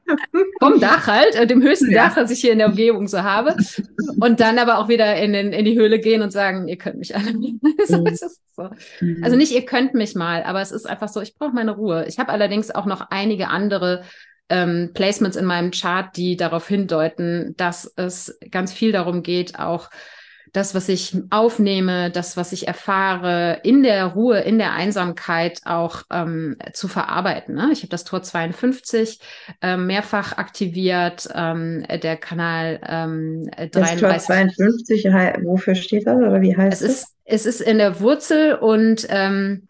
[0.59, 2.07] Vom Dach halt, äh, dem höchsten ja.
[2.07, 3.55] Dach, das ich hier in der Umgebung so habe.
[4.19, 6.97] Und dann aber auch wieder in, den, in die Höhle gehen und sagen, ihr könnt
[6.97, 7.31] mich alle.
[7.85, 8.15] so, mhm.
[8.15, 8.69] so.
[8.99, 9.23] Mhm.
[9.23, 12.05] Also nicht, ihr könnt mich mal, aber es ist einfach so, ich brauche meine Ruhe.
[12.07, 14.03] Ich habe allerdings auch noch einige andere
[14.49, 19.89] ähm, Placements in meinem Chart, die darauf hindeuten, dass es ganz viel darum geht, auch
[20.53, 26.03] das, was ich aufnehme, das, was ich erfahre, in der Ruhe, in der Einsamkeit auch
[26.11, 27.55] ähm, zu verarbeiten.
[27.55, 27.69] Ne?
[27.71, 29.19] Ich habe das Tor 52
[29.61, 34.01] äh, mehrfach aktiviert, ähm, der Kanal ähm, 33.
[34.01, 35.05] Das Tor 52,
[35.43, 36.89] wofür steht das oder wie heißt es?
[36.89, 39.67] Es ist, es ist in der Wurzel und ähm,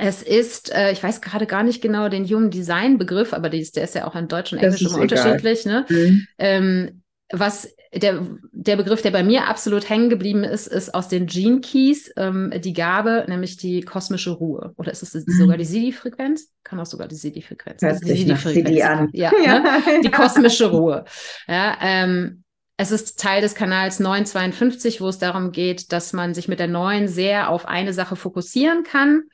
[0.00, 3.72] es ist, äh, ich weiß gerade gar nicht genau den Human Design Begriff, aber dies,
[3.72, 5.66] der ist ja auch in Deutsch und Englisch immer unterschiedlich.
[5.66, 5.84] Ne?
[5.88, 6.26] Mhm.
[6.38, 7.01] Ähm,
[7.32, 11.60] was der, der Begriff, der bei mir absolut hängen geblieben ist, ist aus den Gene
[11.60, 14.72] Keys ähm, die Gabe, nämlich die kosmische Ruhe.
[14.76, 15.32] Oder ist es mhm.
[15.32, 16.50] sogar die Sidi-Frequenz?
[16.64, 17.82] Kann auch sogar die Sidi-Frequenz.
[17.82, 18.80] Also die Sidi-Frequenz.
[18.82, 19.10] an.
[19.12, 19.64] Ja, Ne?
[20.04, 21.04] die kosmische Ruhe.
[21.46, 22.44] Ja, ähm,
[22.78, 26.68] es ist Teil des Kanals 952, wo es darum geht, dass man sich mit der
[26.68, 29.24] neuen sehr auf eine Sache fokussieren kann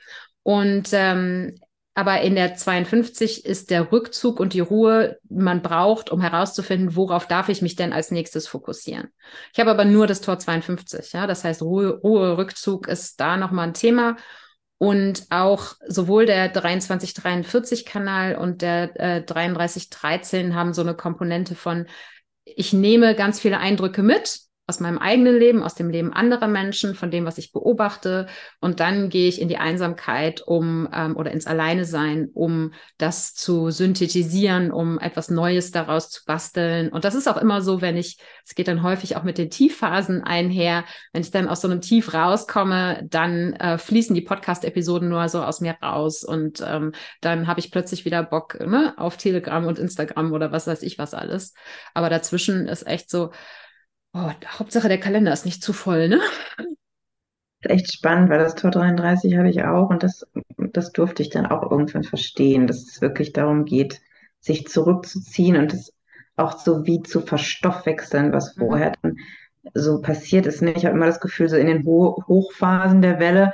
[0.42, 1.54] und ähm,
[1.98, 7.26] aber in der 52 ist der Rückzug und die Ruhe, man braucht, um herauszufinden, worauf
[7.26, 9.08] darf ich mich denn als nächstes fokussieren.
[9.52, 13.36] Ich habe aber nur das Tor 52, ja, das heißt Ruhe, Ruhe Rückzug ist da
[13.36, 14.14] nochmal ein Thema.
[14.80, 21.88] Und auch sowohl der 2343-Kanal und der äh, 3313 haben so eine Komponente von,
[22.44, 26.94] ich nehme ganz viele Eindrücke mit, aus meinem eigenen Leben, aus dem Leben anderer Menschen,
[26.94, 28.26] von dem, was ich beobachte.
[28.60, 33.32] Und dann gehe ich in die Einsamkeit, um ähm, oder ins Alleine sein, um das
[33.32, 36.90] zu synthetisieren, um etwas Neues daraus zu basteln.
[36.90, 39.48] Und das ist auch immer so, wenn ich, es geht dann häufig auch mit den
[39.48, 45.08] Tiefphasen einher, wenn ich dann aus so einem Tief rauskomme, dann äh, fließen die Podcast-Episoden
[45.08, 49.16] nur so aus mir raus und ähm, dann habe ich plötzlich wieder Bock ne, auf
[49.16, 51.54] Telegram und Instagram oder was weiß ich was alles.
[51.94, 53.30] Aber dazwischen ist echt so,
[54.14, 56.20] Oh, Hauptsache der Kalender ist nicht zu voll, ne?
[57.62, 60.24] Echt spannend, weil das Tor 33 habe ich auch und das,
[60.56, 64.00] das durfte ich dann auch irgendwann verstehen, dass es wirklich darum geht,
[64.40, 65.92] sich zurückzuziehen und es
[66.36, 68.58] auch so wie zu verstoffwechseln, was Mhm.
[68.58, 69.16] vorher dann
[69.74, 70.62] so passiert ist.
[70.62, 70.72] Ne?
[70.72, 73.52] Ich habe immer das Gefühl, so in den Ho Hochphasen der Welle,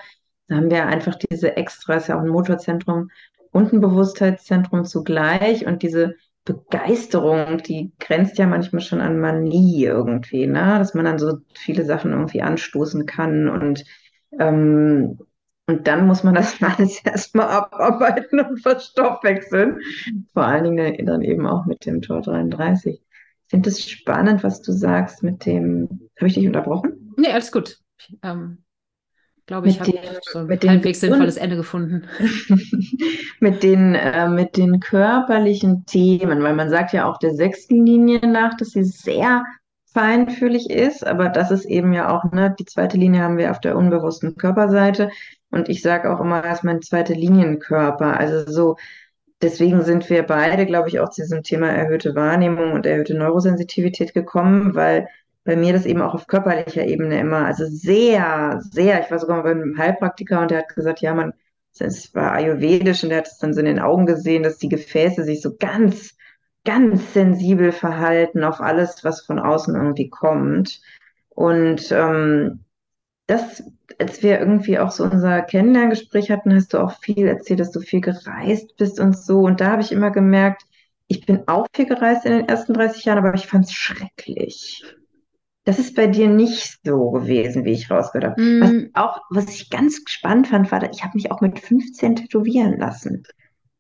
[0.48, 3.10] da haben wir einfach diese Extra, ist ja auch ein Motorzentrum
[3.52, 6.14] und ein Bewusstheitszentrum zugleich und diese
[6.44, 10.76] Begeisterung, die grenzt ja manchmal schon an Manie irgendwie, ne?
[10.78, 13.84] Dass man dann so viele Sachen irgendwie anstoßen kann und
[14.38, 15.18] ähm,
[15.66, 19.80] und dann muss man das alles erstmal abarbeiten und verstoffwechseln.
[20.32, 23.00] Vor allen Dingen dann eben auch mit dem Tor 33.
[23.00, 26.08] Ich finde es spannend, was du sagst mit dem.
[26.16, 27.14] Habe ich dich unterbrochen?
[27.16, 27.78] Nee, alles gut.
[27.98, 28.64] Ich ähm,
[29.46, 29.92] glaube, ich habe
[30.32, 32.06] so ein halbwegs sinnvolles Ende gefunden.
[33.40, 38.26] mit den, äh, mit den körperlichen Themen, weil man sagt ja auch der sechsten Linie
[38.26, 39.44] nach, dass sie sehr
[39.92, 43.60] feinfühlig ist, aber das ist eben ja auch, ne, die zweite Linie haben wir auf
[43.60, 45.10] der unbewussten Körperseite
[45.50, 48.76] und ich sage auch immer, das ist mein zweite Linienkörper, also so,
[49.40, 54.14] deswegen sind wir beide, glaube ich, auch zu diesem Thema erhöhte Wahrnehmung und erhöhte Neurosensitivität
[54.14, 55.06] gekommen, weil
[55.44, 59.42] bei mir das eben auch auf körperlicher Ebene immer, also sehr, sehr, ich war sogar
[59.42, 61.34] mal beim Heilpraktiker und der hat gesagt, ja, man,
[61.78, 64.68] es war ayurvedisch und der hat es dann so in den Augen gesehen, dass die
[64.68, 66.16] Gefäße sich so ganz,
[66.64, 70.80] ganz sensibel verhalten auf alles, was von außen irgendwie kommt.
[71.28, 72.64] Und ähm,
[73.26, 73.62] das,
[73.98, 77.80] als wir irgendwie auch so unser Kennenlerngespräch hatten, hast du auch viel erzählt, dass du
[77.80, 79.40] viel gereist bist und so.
[79.40, 80.62] Und da habe ich immer gemerkt,
[81.08, 84.84] ich bin auch viel gereist in den ersten 30 Jahren, aber ich fand es schrecklich.
[85.64, 88.42] Das ist bei dir nicht so gewesen, wie ich rausgehört habe.
[88.58, 92.16] Was Mm, auch, was ich ganz spannend fand, war, ich habe mich auch mit 15
[92.16, 93.24] tätowieren lassen.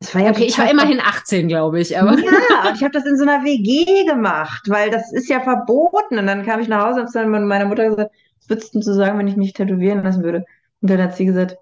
[0.00, 2.92] Das war ja okay, ich war immerhin 18, glaube ich, aber ja, und ich habe
[2.92, 6.18] das in so einer WG gemacht, weil das ist ja verboten.
[6.18, 8.80] Und dann kam ich nach Hause und habe dann meiner Mutter gesagt, was würdest du
[8.82, 10.44] sagen, wenn ich mich tätowieren lassen würde?
[10.80, 11.56] Und dann hat sie gesagt,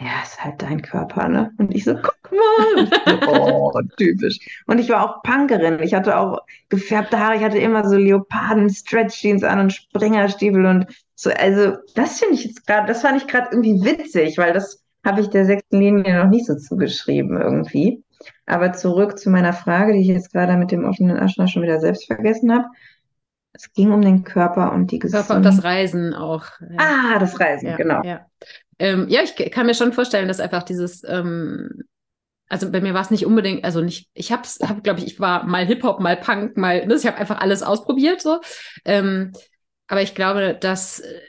[0.00, 1.52] ja, ist halt dein Körper, ne?
[1.58, 2.86] Und ich so, guck mal.
[2.86, 4.38] So, oh, typisch.
[4.66, 5.78] Und ich war auch Punkerin.
[5.80, 6.38] Ich hatte auch
[6.70, 7.36] gefärbte Haare.
[7.36, 11.30] Ich hatte immer so Leoparden-Stretch-Jeans an und Springerstiefel und so.
[11.30, 15.20] Also, das finde ich jetzt gerade, das fand ich gerade irgendwie witzig, weil das habe
[15.20, 18.02] ich der sechsten Linie noch nicht so zugeschrieben irgendwie.
[18.46, 21.78] Aber zurück zu meiner Frage, die ich jetzt gerade mit dem offenen Aschner schon wieder
[21.78, 22.64] selbst vergessen habe.
[23.52, 26.46] Es ging um den Körper und die Körper und das Reisen auch.
[26.60, 26.78] Ja.
[26.78, 28.02] Ah, das Reisen, ja, genau.
[28.02, 28.26] Ja.
[28.80, 31.82] Ähm, ja, ich kann mir schon vorstellen, dass einfach dieses, ähm,
[32.48, 35.20] also bei mir war es nicht unbedingt, also nicht, ich hab's, hab, glaube ich, ich
[35.20, 38.40] war mal Hip-Hop, mal Punk, mal, ne, ich habe einfach alles ausprobiert so.
[38.86, 39.32] Ähm,
[39.86, 41.20] aber ich glaube, dass äh,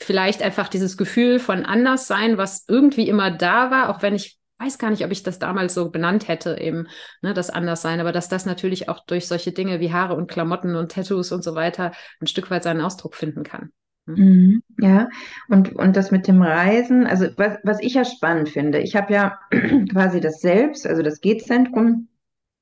[0.00, 4.78] vielleicht einfach dieses Gefühl von Anderssein, was irgendwie immer da war, auch wenn ich weiß
[4.78, 6.88] gar nicht, ob ich das damals so benannt hätte, eben,
[7.22, 10.74] ne, das Anderssein, aber dass das natürlich auch durch solche Dinge wie Haare und Klamotten
[10.74, 13.70] und Tattoos und so weiter ein Stück weit seinen Ausdruck finden kann.
[14.06, 15.08] Mhm, ja,
[15.48, 19.12] und, und das mit dem Reisen, also was, was ich ja spannend finde, ich habe
[19.12, 19.38] ja
[19.90, 22.08] quasi das Selbst, also das G-Zentrum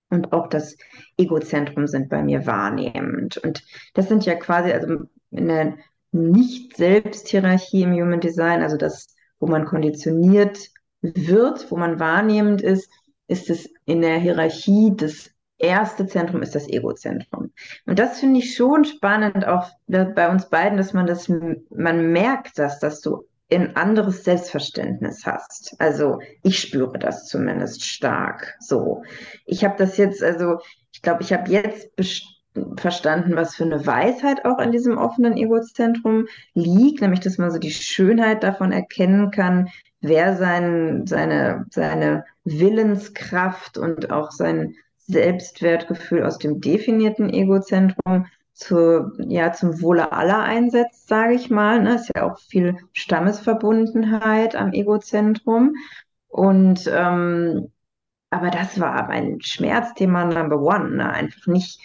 [0.09, 0.77] und auch das
[1.19, 3.37] Ego-Zentrum sind bei mir wahrnehmend.
[3.39, 5.77] Und das sind ja quasi, also in der
[6.13, 10.71] Nicht-Selbst-Hierarchie im Human Design, also das, wo man konditioniert
[11.03, 12.91] wird, wo man wahrnehmend ist,
[13.27, 17.53] ist es in der Hierarchie das erste Zentrum ist das Ego-Zentrum.
[17.87, 22.59] Und das finde ich schon spannend, auch bei uns beiden, dass man das, man merkt
[22.59, 25.77] das, dass du ein anderes Selbstverständnis hast.
[25.79, 28.57] Also ich spüre das zumindest stark.
[28.59, 29.03] So,
[29.45, 30.59] ich habe das jetzt, also
[30.93, 31.91] ich glaube, ich habe jetzt
[32.77, 37.59] verstanden, was für eine Weisheit auch in diesem offenen Ego-Zentrum liegt, nämlich dass man so
[37.59, 39.69] die Schönheit davon erkennen kann,
[40.01, 49.53] wer sein, seine, seine Willenskraft und auch sein Selbstwertgefühl aus dem definierten Egozentrum zu, ja,
[49.53, 51.83] zum Wohle aller einsetzt, sage ich mal.
[51.83, 51.97] Ne?
[51.97, 55.75] Ist ja auch viel Stammesverbundenheit am Egozentrum.
[56.29, 57.71] Und ähm,
[58.31, 61.13] aber das war mein Schmerzthema Number One, ne?
[61.13, 61.81] einfach nicht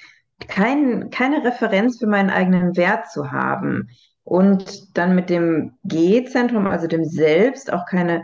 [0.48, 3.90] kein, keine Referenz für meinen eigenen Wert zu haben.
[4.24, 8.24] Und dann mit dem G-Zentrum, also dem Selbst, auch keine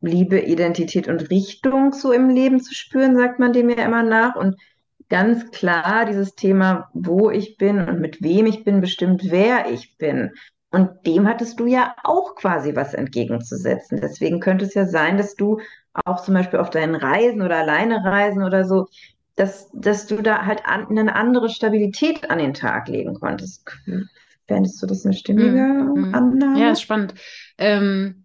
[0.00, 4.36] Liebe, Identität und Richtung so im Leben zu spüren, sagt man dem ja immer nach.
[4.36, 4.56] Und
[5.08, 9.96] ganz klar dieses Thema, wo ich bin und mit wem ich bin, bestimmt, wer ich
[9.98, 10.30] bin.
[10.70, 14.00] Und dem hattest du ja auch quasi was entgegenzusetzen.
[14.00, 15.60] Deswegen könnte es ja sein, dass du
[16.04, 18.86] auch zum Beispiel auf deinen Reisen oder alleine reisen oder so,
[19.34, 23.68] dass, dass du da halt an, eine andere Stabilität an den Tag legen konntest.
[24.46, 26.14] Fändest du das eine stimmige Mhm.
[26.14, 26.60] Annahme?
[26.60, 27.14] Ja, ist spannend.
[27.58, 28.19] Ähm,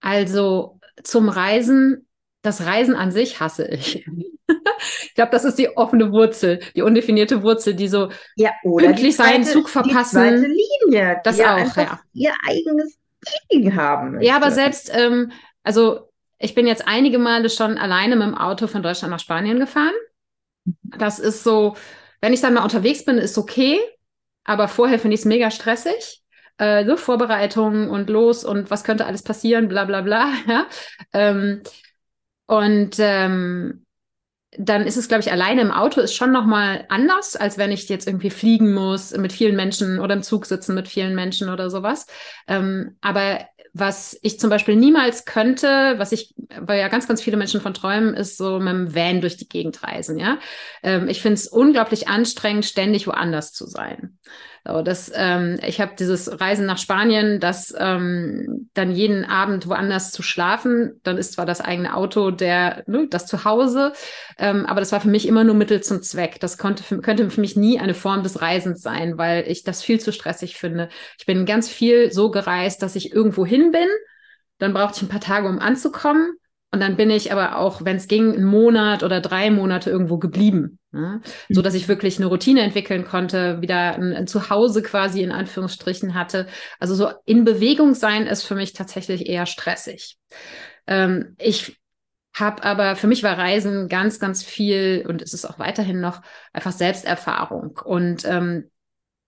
[0.00, 2.06] also zum Reisen,
[2.42, 4.06] das Reisen an sich hasse ich.
[5.04, 9.16] ich glaube, das ist die offene Wurzel, die undefinierte Wurzel, die so Ja, oder pünktlich
[9.16, 9.92] zweite, sein, Zug verpassen.
[9.92, 10.54] Die zweite
[10.86, 12.00] Linie, Das ja auch, ja.
[12.12, 12.98] ihr eigenes
[13.52, 14.26] Ding haben möchte.
[14.26, 15.32] Ja, aber selbst, ähm,
[15.62, 19.58] also ich bin jetzt einige Male schon alleine mit dem Auto von Deutschland nach Spanien
[19.58, 19.94] gefahren.
[20.82, 21.76] Das ist so,
[22.20, 23.78] wenn ich dann mal unterwegs bin, ist okay,
[24.44, 26.19] aber vorher finde ich es mega stressig.
[26.60, 30.30] Äh, so Vorbereitungen und los und was könnte alles passieren, bla bla bla.
[30.46, 30.66] Ja?
[31.14, 31.62] Ähm,
[32.46, 33.86] und ähm,
[34.58, 37.88] dann ist es, glaube ich, alleine im Auto ist schon nochmal anders, als wenn ich
[37.88, 41.70] jetzt irgendwie fliegen muss mit vielen Menschen oder im Zug sitzen mit vielen Menschen oder
[41.70, 42.06] sowas.
[42.46, 47.36] Ähm, aber was ich zum Beispiel niemals könnte, was ich, weil ja ganz, ganz viele
[47.38, 50.38] Menschen von träumen, ist so mit dem Van durch die Gegend reisen, ja.
[50.82, 54.18] Ähm, ich finde es unglaublich anstrengend, ständig woanders zu sein.
[54.66, 60.12] So, das, ähm, ich habe dieses Reisen nach Spanien, das ähm, dann jeden Abend woanders
[60.12, 63.92] zu schlafen, dann ist zwar das eigene Auto der, ne, das Zuhause,
[64.38, 66.40] ähm, aber das war für mich immer nur Mittel zum Zweck.
[66.40, 69.82] Das konnte für, könnte für mich nie eine Form des Reisens sein, weil ich das
[69.82, 70.90] viel zu stressig finde.
[71.18, 73.88] Ich bin ganz viel so gereist, dass ich irgendwo hin bin,
[74.58, 76.34] dann brauchte ich ein paar Tage, um anzukommen.
[76.72, 80.18] Und dann bin ich aber auch, wenn es ging, einen Monat oder drei Monate irgendwo
[80.18, 80.78] geblieben.
[80.92, 81.20] Ne?
[81.48, 86.14] So dass ich wirklich eine Routine entwickeln konnte, wieder ein, ein, Zuhause quasi in Anführungsstrichen
[86.14, 86.46] hatte.
[86.78, 90.16] Also so in Bewegung sein ist für mich tatsächlich eher stressig.
[90.86, 91.76] Ähm, ich
[92.34, 96.22] habe aber, für mich war Reisen ganz, ganz viel und es ist auch weiterhin noch
[96.52, 97.80] einfach Selbsterfahrung.
[97.84, 98.70] Und ähm,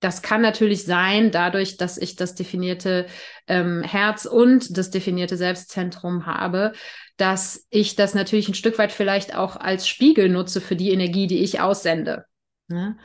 [0.02, 3.06] das kann natürlich sein, dadurch, dass ich das definierte
[3.46, 6.72] ähm, Herz und das definierte Selbstzentrum habe,
[7.16, 11.28] dass ich das natürlich ein Stück weit vielleicht auch als Spiegel nutze für die Energie,
[11.28, 12.24] die ich aussende.
[12.66, 12.96] Ne?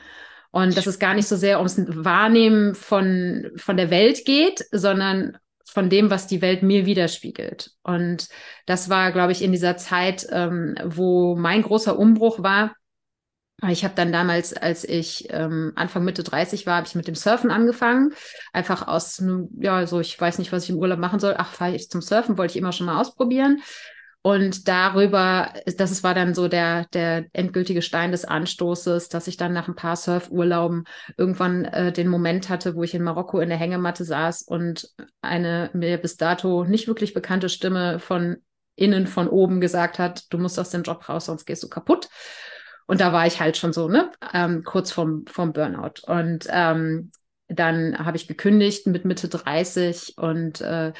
[0.50, 5.38] Und dass es gar nicht so sehr ums Wahrnehmen von, von der Welt geht, sondern
[5.64, 7.72] von dem, was die Welt mir widerspiegelt.
[7.82, 8.28] Und
[8.66, 12.74] das war, glaube ich, in dieser Zeit, ähm, wo mein großer Umbruch war,
[13.66, 17.16] ich habe dann damals, als ich ähm, Anfang Mitte 30 war, habe ich mit dem
[17.16, 18.12] Surfen angefangen.
[18.52, 19.22] Einfach aus,
[19.58, 21.34] ja, so ich weiß nicht, was ich im Urlaub machen soll.
[21.36, 23.60] Ach, fahre ich zum Surfen, wollte ich immer schon mal ausprobieren.
[24.22, 29.52] Und darüber, das war dann so der, der endgültige Stein des Anstoßes, dass ich dann
[29.52, 30.84] nach ein paar Surfurlauben
[31.16, 34.88] irgendwann äh, den Moment hatte, wo ich in Marokko in der Hängematte saß und
[35.22, 38.38] eine mir bis dato nicht wirklich bekannte Stimme von
[38.74, 42.08] innen, von oben gesagt hat, du musst aus dem Job raus, sonst gehst du kaputt.
[42.88, 46.00] Und da war ich halt schon so, ne, ähm, kurz vorm, vorm Burnout.
[46.06, 47.12] Und ähm,
[47.46, 50.94] dann habe ich gekündigt mit Mitte 30 und äh,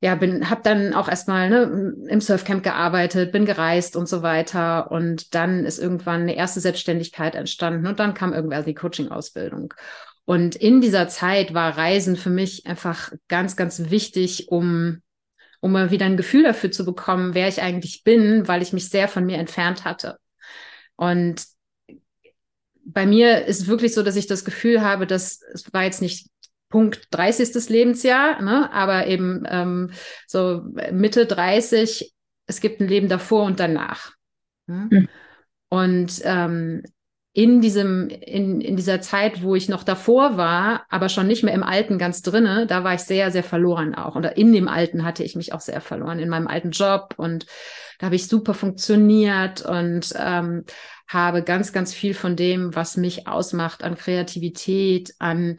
[0.00, 4.92] ja, bin, habe dann auch erstmal ne, im Surfcamp gearbeitet, bin gereist und so weiter.
[4.92, 9.74] Und dann ist irgendwann eine erste Selbstständigkeit entstanden und dann kam irgendwann die Coaching-Ausbildung.
[10.26, 15.02] Und in dieser Zeit war Reisen für mich einfach ganz, ganz wichtig, um,
[15.58, 18.90] um mal wieder ein Gefühl dafür zu bekommen, wer ich eigentlich bin, weil ich mich
[18.90, 20.19] sehr von mir entfernt hatte.
[21.00, 21.46] Und
[22.84, 26.02] bei mir ist es wirklich so, dass ich das Gefühl habe, dass es war jetzt
[26.02, 26.28] nicht
[26.68, 27.70] Punkt 30.
[27.70, 29.92] Lebensjahr, ne, aber eben ähm,
[30.26, 32.12] so Mitte 30,
[32.46, 34.12] es gibt ein Leben davor und danach.
[34.66, 34.88] Ne?
[34.90, 35.08] Mhm.
[35.70, 36.82] Und ähm,
[37.32, 41.54] in diesem, in, in dieser Zeit, wo ich noch davor war, aber schon nicht mehr
[41.54, 44.16] im Alten ganz drinne, da war ich sehr, sehr verloren auch.
[44.16, 47.14] Und in dem Alten hatte ich mich auch sehr verloren, in meinem alten Job.
[47.16, 47.46] Und
[48.00, 50.64] da habe ich super funktioniert und ähm,
[51.06, 55.56] habe ganz, ganz viel von dem, was mich ausmacht an Kreativität, an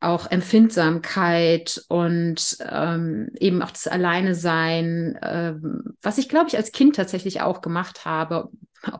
[0.00, 6.72] auch Empfindsamkeit und ähm, eben auch das Alleine sein, ähm, was ich glaube ich als
[6.72, 8.48] Kind tatsächlich auch gemacht habe,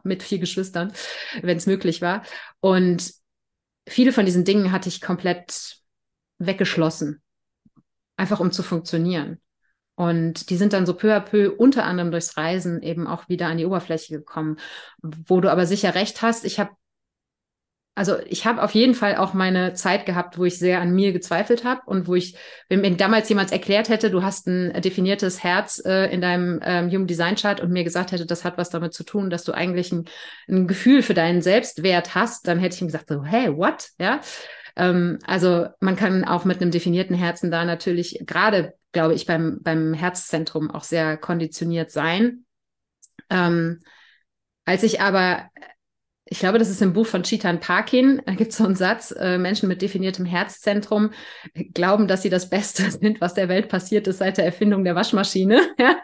[0.05, 0.93] mit vier Geschwistern,
[1.41, 2.25] wenn es möglich war.
[2.61, 3.11] Und
[3.89, 5.79] viele von diesen Dingen hatte ich komplett
[6.39, 7.23] weggeschlossen,
[8.19, 9.41] einfach um zu funktionieren.
[9.97, 13.49] Und die sind dann so peu à peu unter anderem durchs Reisen eben auch wieder
[13.49, 14.59] an die Oberfläche gekommen,
[15.03, 16.45] wo du aber sicher recht hast.
[16.45, 16.71] Ich habe
[17.97, 21.15] also ich habe auf jeden Fall auch meine Zeit gehabt, wo ich sehr an mir
[21.15, 22.37] gezweifelt habe und wo ich,
[22.69, 26.91] wenn mir damals jemand erklärt hätte, du hast ein definiertes Herz äh, in deinem ähm,
[26.91, 29.53] Human Design Chart und mir gesagt hätte, das hat was damit zu tun, dass du
[29.53, 30.05] eigentlich ein,
[30.47, 33.89] ein Gefühl für deinen Selbstwert hast, dann hätte ich ihm gesagt, so, hey, what?
[33.99, 34.21] Ja.
[34.77, 39.59] Ähm, also man kann auch mit einem definierten Herzen da natürlich gerade, glaube ich, beim,
[39.61, 42.47] beim Herzzentrum auch sehr konditioniert sein.
[43.29, 43.81] Ähm,
[44.65, 45.51] als ich aber
[46.25, 48.23] ich glaube, das ist im Buch von Chitan Parkin.
[48.25, 51.11] Da gibt es so einen Satz, äh, Menschen mit definiertem Herzzentrum
[51.75, 54.95] glauben, dass sie das Beste sind, was der Welt passiert ist seit der Erfindung der
[54.95, 55.61] Waschmaschine.
[55.79, 55.97] Ja?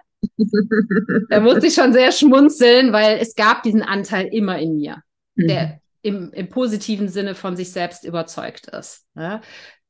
[1.31, 5.03] da musste ich schon sehr schmunzeln, weil es gab diesen Anteil immer in mir,
[5.35, 5.49] mhm.
[5.49, 9.07] der im, im positiven Sinne von sich selbst überzeugt ist.
[9.17, 9.41] Ja?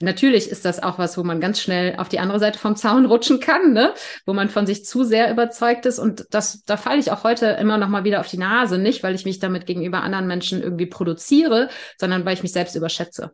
[0.02, 3.06] Natürlich ist das auch was, wo man ganz schnell auf die andere Seite vom Zaun
[3.06, 3.94] rutschen kann, ne?
[4.26, 5.98] wo man von sich zu sehr überzeugt ist.
[5.98, 9.02] Und das, da falle ich auch heute immer noch mal wieder auf die Nase, nicht
[9.02, 13.32] weil ich mich damit gegenüber anderen Menschen irgendwie produziere, sondern weil ich mich selbst überschätze.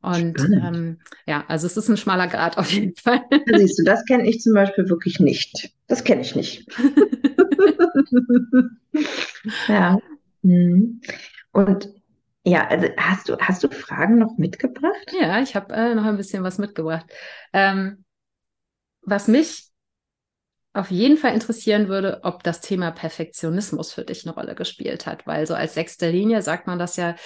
[0.00, 3.20] Und ähm, ja, also es ist ein schmaler Grad auf jeden Fall.
[3.30, 5.70] Da siehst du, das kenne ich zum Beispiel wirklich nicht.
[5.88, 6.66] Das kenne ich nicht.
[9.68, 9.98] ja.
[10.42, 11.00] Mhm.
[11.52, 11.90] Und
[12.48, 15.12] ja, also hast du, hast du Fragen noch mitgebracht?
[15.18, 17.06] Ja, ich habe äh, noch ein bisschen was mitgebracht.
[17.52, 18.04] Ähm,
[19.02, 19.68] was mich
[20.72, 25.26] auf jeden Fall interessieren würde, ob das Thema Perfektionismus für dich eine Rolle gespielt hat,
[25.26, 27.16] weil so als sechste Linie sagt man das ja ein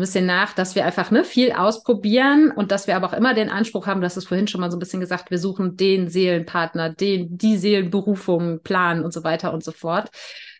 [0.00, 3.50] bisschen nach, dass wir einfach ne, viel ausprobieren und dass wir aber auch immer den
[3.50, 6.90] Anspruch haben, das ist vorhin schon mal so ein bisschen gesagt, wir suchen den Seelenpartner,
[6.90, 10.10] den, die Seelenberufung, planen und so weiter und so fort.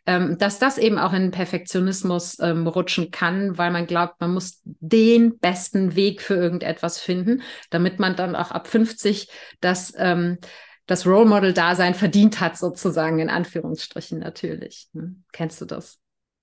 [0.06, 4.60] Ähm, dass das eben auch in Perfektionismus ähm, rutschen kann, weil man glaubt, man muss
[4.64, 9.28] den besten Weg für irgendetwas finden, damit man dann auch ab 50
[9.60, 10.38] das ähm,
[10.86, 14.88] das Role Model-Dasein verdient hat, sozusagen, in Anführungsstrichen natürlich.
[14.92, 15.24] Hm?
[15.32, 15.98] Kennst du das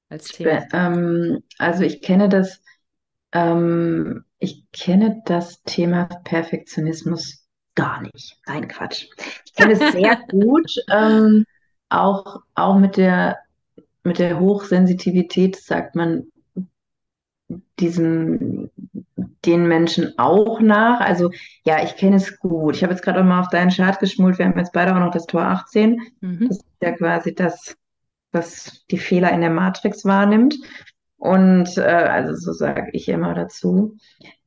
[0.10, 0.66] als Thema?
[0.74, 2.62] Ähm, also ich kenne das,
[3.32, 7.46] ähm, ich kenne das Thema Perfektionismus
[7.76, 8.38] gar nicht.
[8.48, 9.08] Nein, Quatsch.
[9.46, 11.46] Ich kenne es sehr gut, ähm,
[11.90, 13.38] auch, auch mit der,
[14.04, 16.28] mit der Hochsensitivität, sagt man,
[17.80, 18.70] diesem
[19.46, 21.00] den Menschen auch nach.
[21.02, 21.32] Also
[21.66, 22.76] ja, ich kenne es gut.
[22.76, 24.38] Ich habe jetzt gerade auch mal auf deinen Chart geschmult.
[24.38, 26.02] Wir haben jetzt beide auch noch das Tor 18.
[26.22, 26.48] Mhm.
[26.48, 27.76] Das ist ja quasi das,
[28.32, 30.58] was die Fehler in der Matrix wahrnimmt.
[31.18, 33.98] Und äh, also so sage ich immer dazu.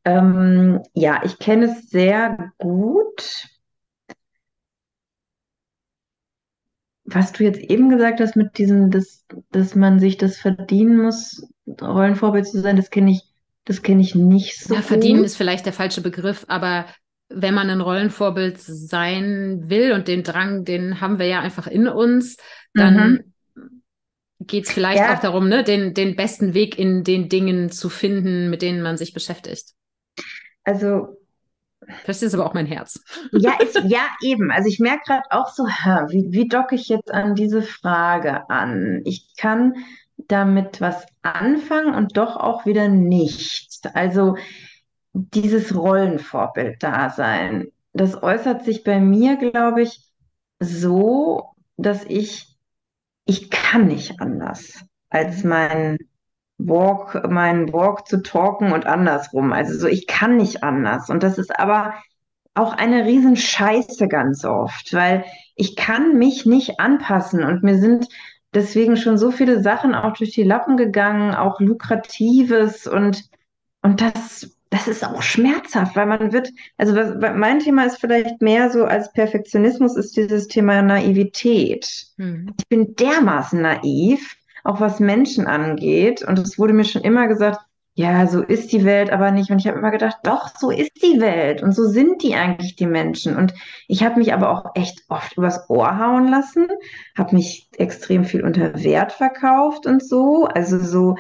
[0.05, 3.49] Ähm, ja, ich kenne es sehr gut.
[7.07, 11.47] Was du jetzt eben gesagt hast mit diesem, dass, dass man sich das verdienen muss,
[11.81, 13.35] Rollenvorbild zu sein, das kenne ich
[13.65, 14.75] das kenne ich nicht so.
[14.75, 15.27] Ja, verdienen gut.
[15.27, 16.87] ist vielleicht der falsche Begriff, aber
[17.29, 21.89] wenn man ein Rollenvorbild sein will und den Drang, den haben wir ja einfach in
[21.89, 22.37] uns,
[22.75, 23.25] dann
[23.57, 23.75] mhm.
[24.41, 25.15] geht es vielleicht ja.
[25.15, 28.97] auch darum, ne, den, den besten Weg in den Dingen zu finden, mit denen man
[28.97, 29.73] sich beschäftigt.
[30.63, 31.19] Also.
[32.07, 33.03] Das ist aber auch mein Herz.
[33.33, 34.51] Ja, ist, ja eben.
[34.51, 39.03] Also ich merke gerade auch so, wie, wie docke ich jetzt an diese Frage an?
[39.05, 39.75] Ich kann
[40.17, 43.81] damit was anfangen und doch auch wieder nicht.
[43.95, 44.37] Also
[45.13, 50.01] dieses Rollenvorbild-Dasein, das äußert sich bei mir, glaube ich,
[50.61, 52.57] so, dass ich,
[53.25, 55.99] ich kann nicht anders, als mein
[56.59, 59.53] Walk, mein Walk zu talken und andersrum.
[59.53, 61.11] Also so, ich kann nicht anders.
[61.11, 61.95] Und das ist aber
[62.55, 65.25] auch eine Riesenscheiße ganz oft, weil
[65.57, 68.09] ich kann mich nicht anpassen und mir sind
[68.55, 73.25] deswegen schon so viele Sachen auch durch die Lappen gegangen, auch lukratives und,
[73.83, 78.41] und das, das ist auch schmerzhaft, weil man wird, also was, mein Thema ist vielleicht
[78.41, 82.07] mehr so als Perfektionismus ist dieses Thema Naivität.
[82.17, 82.55] Hm.
[82.57, 87.61] Ich bin dermaßen naiv, auch was Menschen angeht und es wurde mir schon immer gesagt,
[87.97, 89.51] ja, so ist die Welt aber nicht.
[89.51, 92.75] Und ich habe immer gedacht, doch, so ist die Welt und so sind die eigentlich
[92.75, 93.37] die Menschen.
[93.37, 93.55] Und
[93.87, 96.67] ich habe mich aber auch echt oft übers Ohr hauen lassen,
[97.17, 100.47] habe mich extrem viel unter Wert verkauft und so.
[100.47, 101.17] Also so,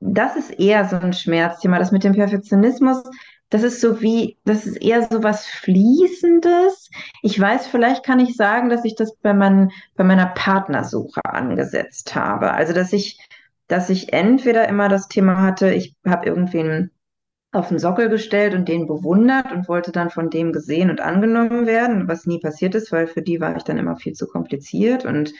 [0.00, 1.78] das ist eher so ein Schmerzthema.
[1.78, 3.04] Das mit dem Perfektionismus,
[3.50, 6.90] das ist so wie, das ist eher so was Fließendes.
[7.22, 12.14] Ich weiß, vielleicht kann ich sagen, dass ich das bei, mein, bei meiner Partnersuche angesetzt
[12.14, 12.52] habe.
[12.52, 13.18] Also, dass ich
[13.70, 16.90] dass ich entweder immer das Thema hatte, ich habe irgendwen
[17.52, 21.66] auf den Sockel gestellt und den bewundert und wollte dann von dem gesehen und angenommen
[21.66, 25.04] werden, was nie passiert ist, weil für die war ich dann immer viel zu kompliziert
[25.04, 25.32] und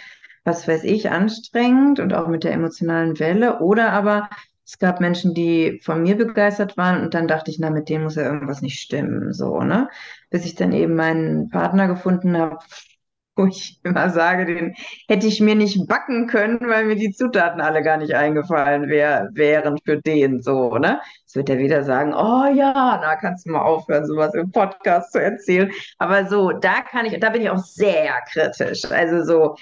[0.45, 3.59] was weiß ich, anstrengend und auch mit der emotionalen Welle.
[3.59, 4.31] Oder aber
[4.71, 8.05] es gab Menschen, die von mir begeistert waren und dann dachte ich, na, mit denen
[8.05, 9.89] muss ja irgendwas nicht stimmen, so, ne?
[10.31, 12.59] Bis ich dann eben meinen Partner gefunden habe,
[13.35, 14.75] wo ich immer sage, den
[15.09, 19.31] hätte ich mir nicht backen können, weil mir die Zutaten alle gar nicht eingefallen wär,
[19.33, 21.01] wären für den so, ne?
[21.23, 25.11] Jetzt wird er wieder sagen, oh ja, na kannst du mal aufhören, sowas im Podcast
[25.13, 25.73] zu erzählen.
[25.99, 28.85] Aber so, da kann ich, da bin ich auch sehr kritisch.
[28.89, 29.57] Also so,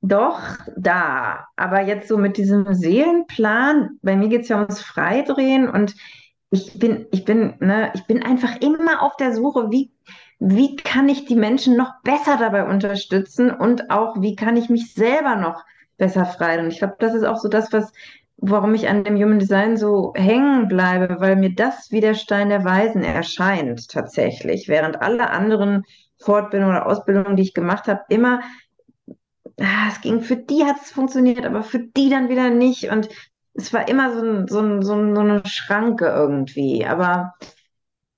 [0.00, 0.40] doch,
[0.76, 1.46] da.
[1.56, 5.94] Aber jetzt so mit diesem Seelenplan, bei mir geht es ja ums Freidrehen und
[6.50, 9.94] ich bin, ich bin, ne, ich bin einfach immer auf der Suche, wie
[10.46, 14.92] wie kann ich die Menschen noch besser dabei unterstützen und auch, wie kann ich mich
[14.92, 15.64] selber noch
[15.96, 16.64] besser freien.
[16.64, 17.92] Und ich glaube, das ist auch so das, was,
[18.36, 22.48] warum ich an dem Human Design so hängen bleibe, weil mir das wie der Stein
[22.48, 25.84] der Weisen erscheint tatsächlich, während alle anderen
[26.18, 28.40] Fortbildungen oder Ausbildungen, die ich gemacht habe, immer
[29.60, 32.90] ah, es ging für die hat es funktioniert, aber für die dann wieder nicht.
[32.90, 33.08] Und
[33.54, 36.86] es war immer so, ein, so, ein, so, eine Schranke irgendwie.
[36.86, 37.34] Aber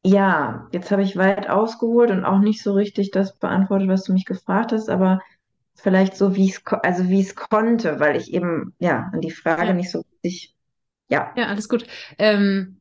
[0.04, 4.12] ja, jetzt habe ich weit ausgeholt und auch nicht so richtig das beantwortet, was du
[4.12, 5.20] mich gefragt hast, aber
[5.74, 9.68] vielleicht so, wie es, also wie es konnte, weil ich eben, ja, an die Frage
[9.68, 9.72] ja.
[9.72, 10.54] nicht so richtig,
[11.08, 11.32] ja.
[11.36, 11.86] Ja, alles gut.
[12.18, 12.75] Ähm,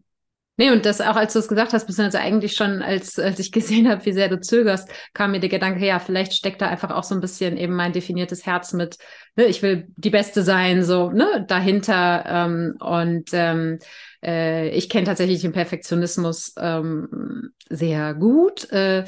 [0.57, 3.51] Nee, und das auch, als du es gesagt hast, beziehungsweise eigentlich schon, als, als ich
[3.51, 6.91] gesehen habe, wie sehr du zögerst, kam mir der Gedanke, ja, vielleicht steckt da einfach
[6.91, 8.97] auch so ein bisschen eben mein definiertes Herz mit,
[9.35, 12.23] ne, ich will die Beste sein, so, ne, dahinter.
[12.25, 13.79] Ähm, und ähm,
[14.23, 18.71] äh, ich kenne tatsächlich den Perfektionismus ähm, sehr gut.
[18.71, 19.03] Äh,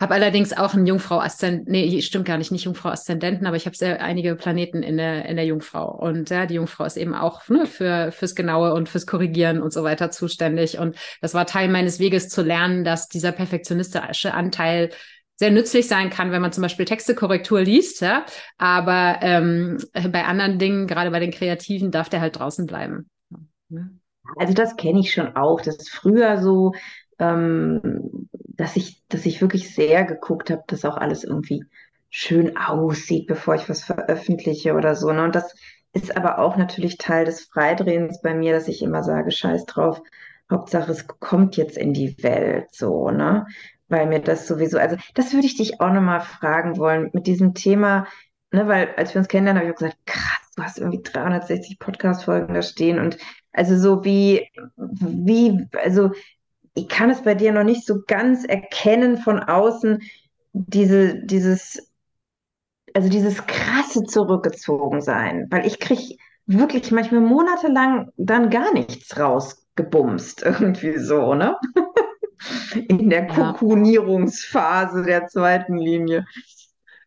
[0.00, 4.00] habe allerdings auch einen Jungfrau-Aszendenten, nee, stimmt gar nicht, nicht Jungfrau-Aszendenten, aber ich habe sehr
[4.00, 5.90] einige Planeten in der, in der Jungfrau.
[5.90, 9.72] Und ja, die Jungfrau ist eben auch ne, für, fürs Genaue und fürs Korrigieren und
[9.72, 10.78] so weiter zuständig.
[10.78, 14.90] Und das war Teil meines Weges zu lernen, dass dieser perfektionistische Anteil
[15.34, 18.24] sehr nützlich sein kann, wenn man zum Beispiel Textekorrektur liest, ja.
[18.56, 23.08] Aber ähm, bei anderen Dingen, gerade bei den Kreativen, darf der halt draußen bleiben.
[23.68, 23.88] Ja.
[24.36, 26.72] Also das kenne ich schon auch, dass früher so
[27.18, 31.64] ähm, dass ich, dass ich wirklich sehr geguckt habe, dass auch alles irgendwie
[32.10, 35.12] schön aussieht, bevor ich was veröffentliche oder so.
[35.12, 35.24] Ne?
[35.24, 35.54] Und das
[35.92, 40.00] ist aber auch natürlich Teil des Freidrehens bei mir, dass ich immer sage, scheiß drauf,
[40.50, 43.46] Hauptsache es kommt jetzt in die Welt so, ne?
[43.88, 47.54] Weil mir das sowieso, also das würde ich dich auch nochmal fragen wollen mit diesem
[47.54, 48.06] Thema,
[48.52, 51.78] ne, weil als wir uns kennenlernen, habe ich auch gesagt, krass, du hast irgendwie 360
[51.78, 53.16] Podcast-Folgen da stehen und
[53.52, 56.12] also so wie, wie, also
[56.78, 60.00] ich kann es bei dir noch nicht so ganz erkennen von außen,
[60.52, 61.92] diese, dieses,
[62.94, 66.16] also dieses krasse Zurückgezogensein, weil ich kriege
[66.46, 71.56] wirklich manchmal monatelang dann gar nichts rausgebumst, irgendwie so, ne?
[72.88, 76.24] In der Kokunierungsphase der zweiten Linie.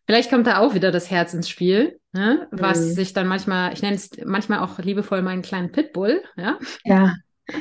[0.06, 2.48] Vielleicht kommt da auch wieder das Herz ins Spiel, ne?
[2.50, 2.92] was mhm.
[2.92, 6.58] sich dann manchmal, ich nenne es manchmal auch liebevoll meinen kleinen Pitbull, ja.
[6.84, 7.14] Ja.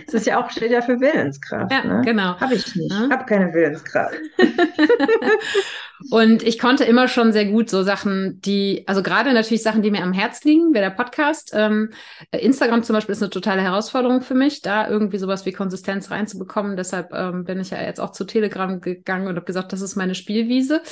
[0.07, 1.71] Es ist ja auch, steht ja für Willenskraft.
[1.71, 2.01] Ja, ne?
[2.05, 2.39] genau.
[2.39, 2.91] Habe ich nicht.
[2.91, 3.09] Ja.
[3.09, 4.15] Habe keine Willenskraft.
[6.11, 9.89] und ich konnte immer schon sehr gut so Sachen, die, also gerade natürlich Sachen, die
[9.89, 11.51] mir am Herz liegen, wäre der Podcast.
[11.55, 11.89] Ähm,
[12.31, 16.77] Instagram zum Beispiel ist eine totale Herausforderung für mich, da irgendwie sowas wie Konsistenz reinzubekommen.
[16.77, 19.95] Deshalb ähm, bin ich ja jetzt auch zu Telegram gegangen und habe gesagt, das ist
[19.95, 20.83] meine Spielwiese.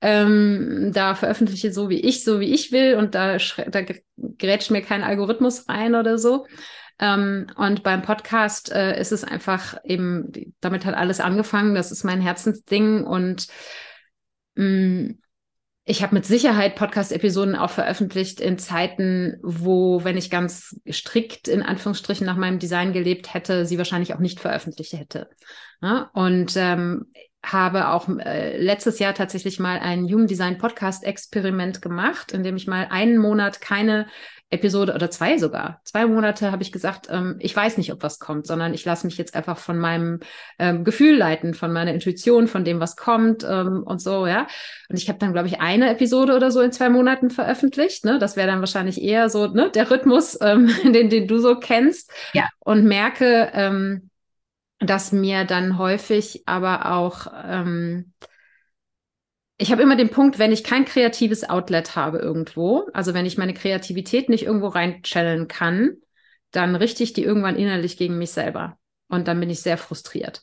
[0.00, 3.80] Ähm, da veröffentliche so wie ich, so wie ich will und da, da
[4.38, 6.46] grätscht mir kein Algorithmus rein oder so.
[6.98, 11.74] Ähm, und beim Podcast äh, ist es einfach eben, damit hat alles angefangen.
[11.74, 13.48] Das ist mein Herzensding und
[14.56, 15.18] mh, mm,
[15.90, 21.62] ich habe mit Sicherheit Podcast-Episoden auch veröffentlicht in Zeiten, wo, wenn ich ganz strikt in
[21.62, 25.30] Anführungsstrichen nach meinem Design gelebt hätte, sie wahrscheinlich auch nicht veröffentlicht hätte.
[25.80, 26.10] Ja?
[26.12, 27.06] Und ähm,
[27.42, 32.56] habe auch äh, letztes Jahr tatsächlich mal ein Human Design Podcast Experiment gemacht, in dem
[32.56, 34.08] ich mal einen Monat keine
[34.50, 38.18] Episode oder zwei sogar, zwei Monate habe ich gesagt, ähm, ich weiß nicht, ob was
[38.18, 40.20] kommt, sondern ich lasse mich jetzt einfach von meinem
[40.58, 44.46] ähm, Gefühl leiten, von meiner Intuition, von dem, was kommt ähm, und so, ja.
[44.88, 48.06] Und ich habe dann, glaube ich, eine Episode oder so in zwei Monaten veröffentlicht.
[48.06, 48.18] Ne?
[48.18, 52.10] Das wäre dann wahrscheinlich eher so ne, der Rhythmus, ähm, den, den du so kennst.
[52.32, 52.48] Ja.
[52.60, 54.08] Und merke, ähm,
[54.80, 58.12] dass mir dann häufig aber auch ähm,
[59.58, 63.36] ich habe immer den Punkt, wenn ich kein kreatives Outlet habe irgendwo, also wenn ich
[63.36, 65.96] meine Kreativität nicht irgendwo rein channeln kann,
[66.52, 68.78] dann richte ich die irgendwann innerlich gegen mich selber.
[69.08, 70.42] Und dann bin ich sehr frustriert.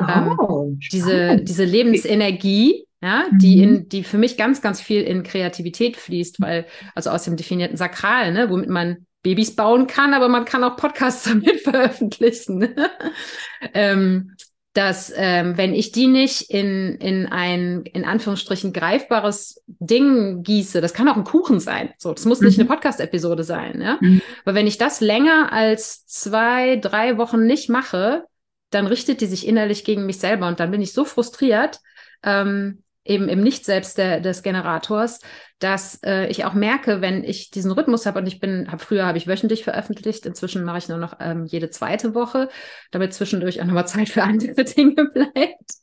[0.00, 3.38] Oh, ähm, diese, diese Lebensenergie, ja, mhm.
[3.38, 7.36] die in, die für mich ganz, ganz viel in Kreativität fließt, weil, also aus dem
[7.36, 12.74] definierten Sakral, ne, womit man Babys bauen kann, aber man kann auch Podcasts damit veröffentlichen.
[13.74, 14.34] ähm,
[14.74, 20.92] dass ähm, wenn ich die nicht in, in ein, in Anführungsstrichen, greifbares Ding gieße, das
[20.92, 22.62] kann auch ein Kuchen sein, so, das muss nicht mhm.
[22.62, 23.98] eine Podcast-Episode sein, ja.
[24.00, 24.20] Mhm.
[24.44, 28.24] Aber wenn ich das länger als zwei, drei Wochen nicht mache,
[28.70, 31.78] dann richtet die sich innerlich gegen mich selber und dann bin ich so frustriert,
[32.24, 35.20] ähm, eben im Nicht-Selbst des Generators,
[35.58, 39.06] dass äh, ich auch merke, wenn ich diesen Rhythmus habe und ich bin, hab, früher
[39.06, 42.48] habe ich wöchentlich veröffentlicht, inzwischen mache ich nur noch ähm, jede zweite Woche,
[42.90, 45.74] damit zwischendurch auch nochmal Zeit für andere Dinge bleibt.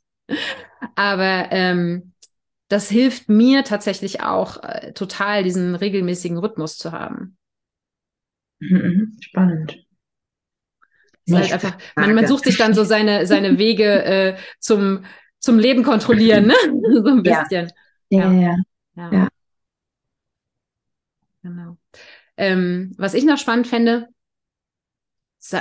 [0.96, 2.14] Aber ähm,
[2.68, 7.38] das hilft mir tatsächlich auch äh, total, diesen regelmäßigen Rhythmus zu haben.
[8.60, 9.78] Mhm, spannend.
[11.30, 15.04] Halt einfach, man, man, sucht sich dann so seine, seine Wege äh, zum
[15.42, 16.56] zum Leben kontrollieren, ne?
[17.04, 17.72] so ein bisschen.
[18.10, 18.56] Ja, ja,
[18.96, 19.12] ja.
[19.12, 19.28] ja.
[21.44, 21.78] Genau.
[22.38, 24.08] Ähm, was ich noch spannend fände,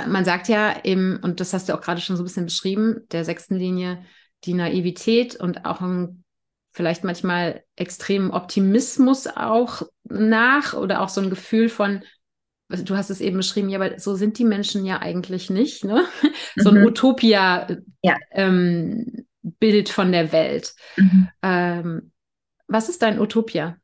[0.07, 3.01] man sagt ja eben, und das hast du auch gerade schon so ein bisschen beschrieben,
[3.11, 4.05] der sechsten Linie,
[4.45, 6.23] die Naivität und auch ein
[6.71, 12.03] vielleicht manchmal extremen Optimismus auch nach oder auch so ein Gefühl von,
[12.69, 16.05] du hast es eben beschrieben, ja, aber so sind die Menschen ja eigentlich nicht, ne?
[16.55, 16.85] So ein mhm.
[16.85, 17.67] Utopia
[18.01, 18.15] ja.
[18.31, 20.75] ähm, Bild von der Welt.
[20.97, 21.29] Mhm.
[21.41, 22.11] Ähm,
[22.67, 23.77] was ist dein Utopia?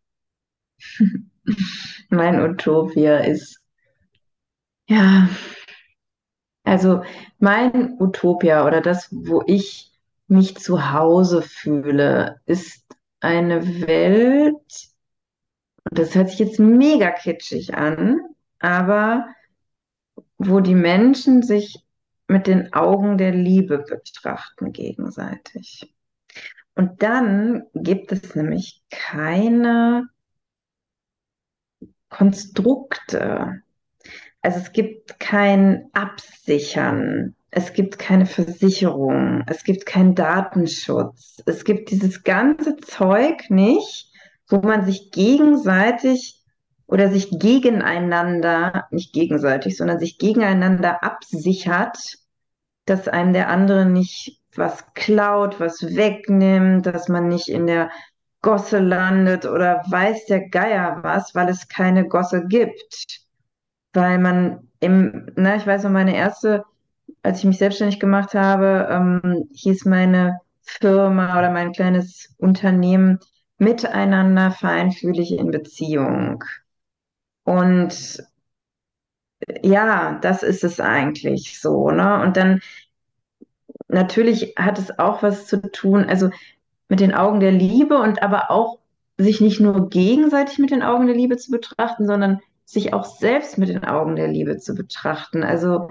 [2.10, 3.62] mein Utopia ist,
[4.90, 5.30] ja,
[6.64, 7.04] Also
[7.40, 9.92] mein Utopia oder das, wo ich
[10.28, 12.84] mich zu Hause fühle, ist
[13.22, 14.90] eine Welt,
[15.86, 18.20] das hört sich jetzt mega kitschig an,
[18.60, 19.28] aber
[20.38, 21.84] wo die Menschen sich
[22.28, 25.94] mit den Augen der Liebe betrachten gegenseitig.
[26.76, 30.10] Und dann gibt es nämlich keine
[32.10, 33.64] Konstrukte.
[34.42, 41.90] Also es gibt kein Absichern, es gibt keine Versicherung, es gibt keinen Datenschutz, es gibt
[41.90, 44.12] dieses ganze Zeug nicht,
[44.48, 46.37] wo man sich gegenseitig
[46.88, 51.98] oder sich gegeneinander, nicht gegenseitig, sondern sich gegeneinander absichert,
[52.86, 57.92] dass einem der andere nicht was klaut, was wegnimmt, dass man nicht in der
[58.42, 63.22] Gosse landet oder weiß der Geier was, weil es keine Gosse gibt.
[63.94, 66.64] Weil man im, na, ich weiß noch, meine erste,
[67.24, 73.20] als ich mich selbstständig gemacht habe, ähm, hieß meine Firma oder mein kleines Unternehmen
[73.58, 76.44] miteinander feinfühlig in Beziehung.
[77.48, 78.28] Und
[79.64, 82.22] ja, das ist es eigentlich so, ne?
[82.22, 82.60] Und dann
[83.88, 86.30] natürlich hat es auch was zu tun, also
[86.90, 88.80] mit den Augen der Liebe und aber auch
[89.18, 93.58] sich nicht nur gegenseitig mit den Augen der Liebe zu betrachten, sondern sich auch selbst
[93.58, 95.44] mit den Augen der Liebe zu betrachten.
[95.44, 95.90] Also,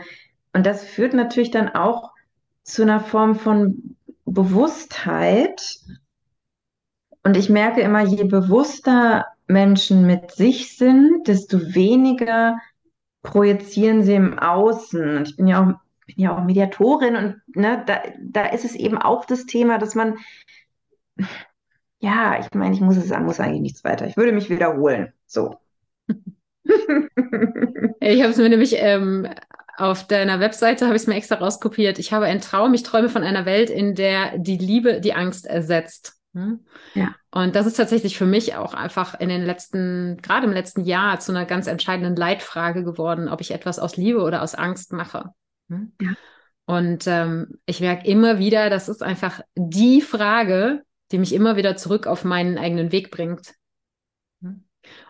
[0.53, 2.13] und das führt natürlich dann auch
[2.65, 3.97] zu einer Form von
[4.27, 5.79] Bewusstheit.
[7.25, 12.59] Und ich merke immer, je bewusster Menschen mit sich sind, desto weniger
[13.23, 15.19] projizieren sie im Außen.
[15.19, 15.67] Und ich bin ja auch,
[16.07, 19.95] bin ja auch Mediatorin und ne, da, da ist es eben auch das Thema, dass
[19.95, 20.19] man,
[21.99, 24.07] ja, ich meine, ich muss es sagen, muss eigentlich nichts weiter.
[24.07, 25.13] Ich würde mich wiederholen.
[25.27, 25.57] So.
[26.09, 29.29] ich habe es mir nämlich ähm,
[29.77, 31.99] auf deiner Webseite habe ich es mir extra rauskopiert.
[31.99, 35.47] Ich habe einen Traum, ich träume von einer Welt, in der die Liebe die Angst
[35.47, 36.16] ersetzt.
[36.37, 36.61] Hm?
[36.93, 37.15] Ja.
[37.31, 41.19] Und das ist tatsächlich für mich auch einfach in den letzten, gerade im letzten Jahr
[41.19, 45.31] zu einer ganz entscheidenden Leitfrage geworden, ob ich etwas aus Liebe oder aus Angst mache.
[45.71, 45.93] Hm?
[45.99, 46.13] Ja.
[46.67, 51.77] Und ähm, ich merke immer wieder, das ist einfach die Frage, die mich immer wieder
[51.77, 53.55] zurück auf meinen eigenen Weg bringt.
[54.43, 54.65] Hm?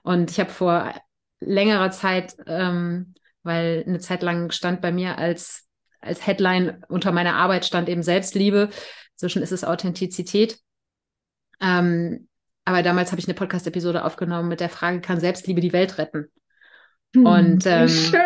[0.04, 0.94] Und ich habe vor
[1.40, 5.66] längerer Zeit, ähm, weil eine Zeit lang stand bei mir als,
[6.00, 8.68] als Headline unter meiner Arbeit stand eben Selbstliebe.
[9.14, 10.60] Inzwischen ist es Authentizität.
[11.60, 12.28] Ähm,
[12.64, 16.30] aber damals habe ich eine Podcast-Episode aufgenommen mit der Frage, kann Selbstliebe die Welt retten?
[17.14, 18.20] Hm, und, ähm, Schön.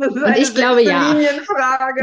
[0.00, 1.14] Das ist und ich glaube ja.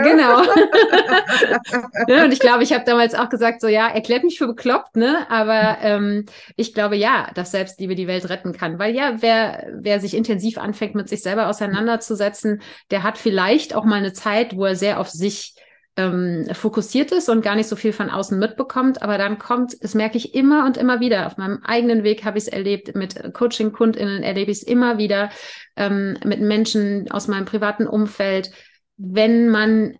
[0.04, 0.42] Genau.
[2.08, 4.96] ne, und ich glaube, ich habe damals auch gesagt, so ja, erklärt mich für bekloppt,
[4.96, 5.26] ne?
[5.30, 8.78] Aber ähm, ich glaube ja, dass Selbstliebe die Welt retten kann.
[8.80, 13.86] Weil ja, wer, wer sich intensiv anfängt, mit sich selber auseinanderzusetzen, der hat vielleicht auch
[13.86, 15.56] mal eine Zeit, wo er sehr auf sich
[15.98, 19.02] ähm, fokussiert ist und gar nicht so viel von außen mitbekommt.
[19.02, 21.28] Aber dann kommt, das merke ich immer und immer wieder.
[21.28, 25.30] Auf meinem eigenen Weg habe ich es erlebt, mit Coaching-KundInnen erlebe ich es immer wieder,
[25.76, 28.52] ähm, mit Menschen aus meinem privaten Umfeld.
[28.98, 29.98] Wenn man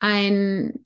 [0.00, 0.84] ein,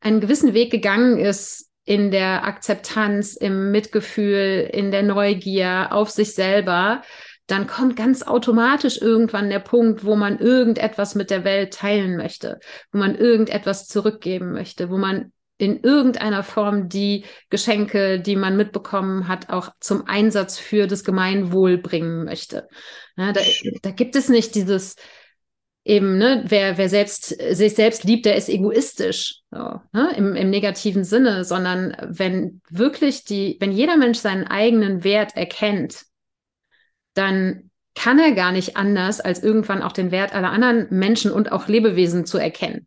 [0.00, 6.34] einen gewissen Weg gegangen ist, in der Akzeptanz, im Mitgefühl, in der Neugier auf sich
[6.34, 7.02] selber,
[7.46, 12.58] dann kommt ganz automatisch irgendwann der Punkt, wo man irgendetwas mit der Welt teilen möchte,
[12.92, 19.28] wo man irgendetwas zurückgeben möchte, wo man in irgendeiner Form die Geschenke, die man mitbekommen
[19.28, 22.68] hat, auch zum Einsatz für das Gemeinwohl bringen möchte.
[23.16, 23.40] Ja, da,
[23.82, 24.96] da gibt es nicht dieses,
[25.84, 30.50] eben, ne, wer, wer selbst sich selbst liebt, der ist egoistisch, so, ne, im, im
[30.50, 36.06] negativen Sinne, sondern wenn wirklich die, wenn jeder Mensch seinen eigenen Wert erkennt
[37.14, 41.52] dann kann er gar nicht anders, als irgendwann auch den Wert aller anderen Menschen und
[41.52, 42.86] auch Lebewesen zu erkennen.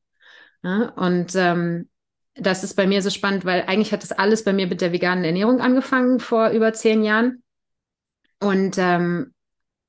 [0.64, 1.90] Ja, und ähm,
[2.36, 4.92] das ist bei mir so spannend, weil eigentlich hat das alles bei mir mit der
[4.92, 7.44] veganen Ernährung angefangen vor über zehn Jahren.
[8.40, 9.34] Und ähm,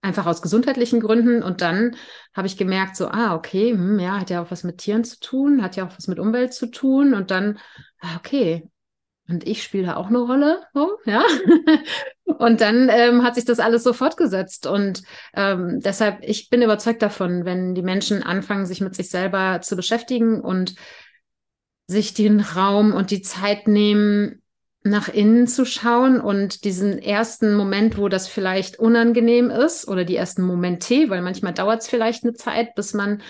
[0.03, 1.43] einfach aus gesundheitlichen Gründen.
[1.43, 1.97] Und dann
[2.35, 5.19] habe ich gemerkt, so, ah, okay, hm, ja, hat ja auch was mit Tieren zu
[5.19, 7.15] tun, hat ja auch was mit Umwelt zu tun.
[7.15, 7.59] Und dann,
[8.01, 8.69] ah, okay,
[9.29, 11.23] und ich spiele da auch eine Rolle, so, ja.
[12.25, 14.67] und dann ähm, hat sich das alles so fortgesetzt.
[14.67, 15.03] Und
[15.35, 19.75] ähm, deshalb, ich bin überzeugt davon, wenn die Menschen anfangen, sich mit sich selber zu
[19.75, 20.75] beschäftigen und
[21.89, 24.43] sich den Raum und die Zeit nehmen,
[24.87, 30.17] nach innen zu schauen und diesen ersten Moment, wo das vielleicht unangenehm ist oder die
[30.17, 33.21] ersten Momente, weil manchmal dauert es vielleicht eine Zeit, bis man,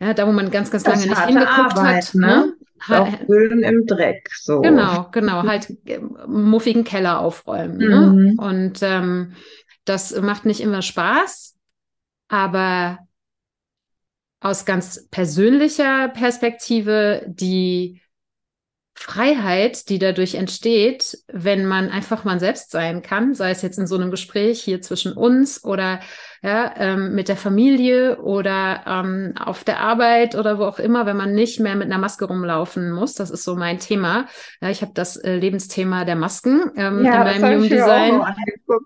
[0.00, 2.53] ja, da wo man ganz, ganz lange nicht hingeguckt Arbeit, hat, ne?
[2.88, 4.28] Auch Ölen im Dreck.
[4.34, 4.60] So.
[4.60, 5.42] Genau, genau.
[5.44, 5.72] Halt
[6.26, 7.78] muffigen Keller aufräumen.
[7.78, 8.00] Ne?
[8.00, 8.24] Mhm.
[8.24, 8.34] Ne?
[8.38, 9.34] Und ähm,
[9.84, 11.56] das macht nicht immer Spaß,
[12.28, 12.98] aber
[14.40, 18.02] aus ganz persönlicher Perspektive die
[18.94, 23.86] Freiheit, die dadurch entsteht, wenn man einfach mal selbst sein kann, sei es jetzt in
[23.86, 26.00] so einem Gespräch hier zwischen uns oder
[26.44, 31.16] ja, ähm, mit der Familie oder ähm, auf der Arbeit oder wo auch immer, wenn
[31.16, 33.14] man nicht mehr mit einer Maske rumlaufen muss.
[33.14, 34.26] Das ist so mein Thema.
[34.60, 38.20] Ja, ich habe das äh, Lebensthema der Masken ähm, ja, in meinem Human Design.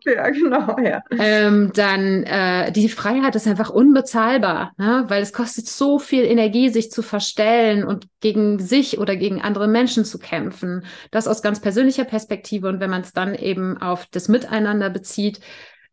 [0.06, 1.02] Ja, genau, ja.
[1.18, 5.06] Ähm, dann äh, die Freiheit ist einfach unbezahlbar, ne?
[5.08, 9.66] weil es kostet so viel Energie, sich zu verstellen und gegen sich oder gegen andere
[9.66, 10.84] Menschen zu kämpfen.
[11.10, 15.40] Das aus ganz persönlicher Perspektive und wenn man es dann eben auf das Miteinander bezieht,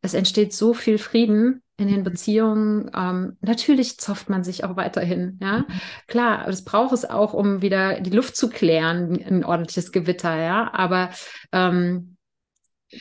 [0.05, 2.03] es entsteht so viel Frieden in den mhm.
[2.05, 2.91] Beziehungen.
[2.95, 5.59] Ähm, natürlich zofft man sich auch weiterhin, ja.
[5.59, 5.65] Mhm.
[6.07, 10.73] Klar, das braucht es auch, um wieder die Luft zu klären, ein ordentliches Gewitter, ja.
[10.73, 11.09] Aber
[11.51, 12.15] ähm,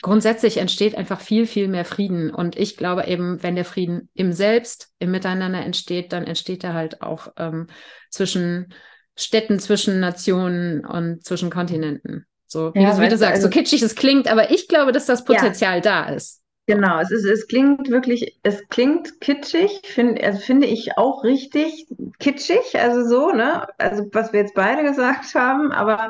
[0.01, 2.31] grundsätzlich entsteht einfach viel, viel mehr Frieden.
[2.31, 6.73] Und ich glaube eben, wenn der Frieden im Selbst, im Miteinander entsteht, dann entsteht er
[6.73, 7.67] halt auch ähm,
[8.09, 8.73] zwischen
[9.15, 12.25] Städten, zwischen Nationen und zwischen Kontinenten.
[12.47, 14.91] So, wie, ja, du, wie du sagst, also, so kitschig es klingt, aber ich glaube,
[14.91, 15.81] dass das Potenzial ja.
[15.81, 16.41] da ist.
[16.67, 21.85] Genau, es ist, es klingt wirklich, es klingt kitschig, find, also finde ich auch richtig
[22.17, 23.67] kitschig, also so, ne?
[23.77, 26.09] Also was wir jetzt beide gesagt haben, aber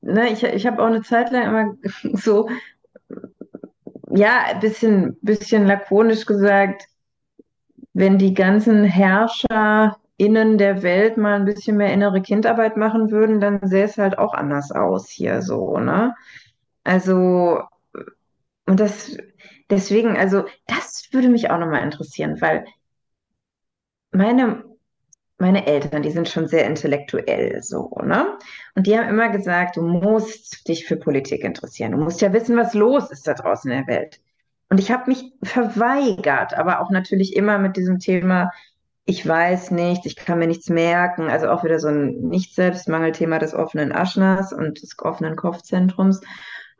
[0.00, 1.74] ne, ich, ich habe auch eine Zeit lang immer
[2.18, 2.48] so,
[4.10, 6.86] ja, ein bisschen, bisschen lakonisch gesagt,
[7.92, 13.60] wenn die ganzen HerrscherInnen der Welt mal ein bisschen mehr innere Kindarbeit machen würden, dann
[13.66, 16.14] sähe es halt auch anders aus hier so, ne?
[16.84, 17.60] Also,
[18.66, 19.16] und das
[19.70, 22.64] deswegen, also das würde mich auch nochmal interessieren, weil
[24.12, 24.64] meine,
[25.38, 28.38] meine Eltern, die sind schon sehr intellektuell so, ne?
[28.74, 31.92] Und die haben immer gesagt, du musst dich für Politik interessieren.
[31.92, 34.20] Du musst ja wissen, was los ist da draußen in der Welt.
[34.68, 38.50] Und ich habe mich verweigert, aber auch natürlich immer mit diesem Thema,
[39.06, 41.28] ich weiß nicht, ich kann mir nichts merken.
[41.28, 46.22] Also auch wieder so ein Nicht-Selbstmangel-Thema des offenen Aschners und des offenen Kopfzentrums.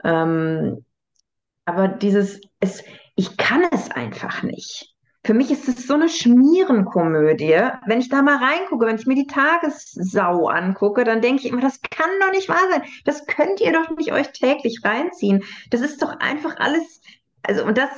[0.02, 0.84] Ähm,
[1.64, 2.82] aber dieses, es,
[3.16, 4.94] ich kann es einfach nicht.
[5.26, 7.58] Für mich ist es so eine Schmierenkomödie.
[7.86, 11.62] Wenn ich da mal reingucke, wenn ich mir die Tagessau angucke, dann denke ich immer,
[11.62, 12.82] das kann doch nicht wahr sein.
[13.06, 15.42] Das könnt ihr doch nicht euch täglich reinziehen.
[15.70, 17.00] Das ist doch einfach alles.
[17.42, 17.88] Also, und das,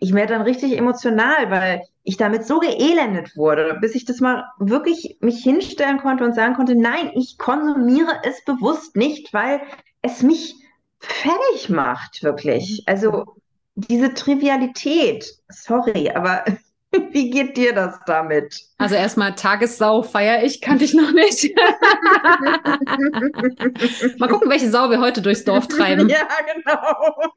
[0.00, 4.44] ich werde dann richtig emotional, weil ich damit so geelendet wurde, bis ich das mal
[4.58, 9.60] wirklich mich hinstellen konnte und sagen konnte, nein, ich konsumiere es bewusst nicht, weil
[10.00, 10.61] es mich
[11.02, 12.82] fertig macht, wirklich.
[12.86, 13.36] Also
[13.74, 16.44] diese Trivialität, sorry, aber
[17.10, 18.60] wie geht dir das damit?
[18.78, 21.50] Also erstmal Tagessau feiere ich, kannte ich noch nicht.
[24.18, 26.10] Mal gucken, welche Sau wir heute durchs Dorf treiben.
[26.18, 27.32] Ja, genau.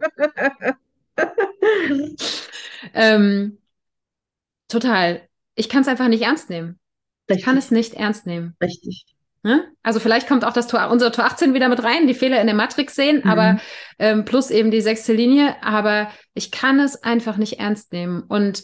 [2.93, 3.57] ähm,
[4.68, 5.30] total.
[5.55, 6.78] Ich kann es einfach nicht ernst nehmen.
[7.30, 7.39] Richtig.
[7.39, 8.57] Ich kann es nicht ernst nehmen.
[8.61, 9.14] Richtig.
[9.46, 9.64] Ne?
[9.84, 12.48] Also vielleicht kommt auch das Tor, unser Tor 18 wieder mit rein, die Fehler in
[12.48, 13.30] der Matrix sehen, mhm.
[13.30, 13.60] aber
[14.00, 15.56] ähm, plus eben die sechste Linie.
[15.62, 18.24] Aber ich kann es einfach nicht ernst nehmen.
[18.24, 18.64] Und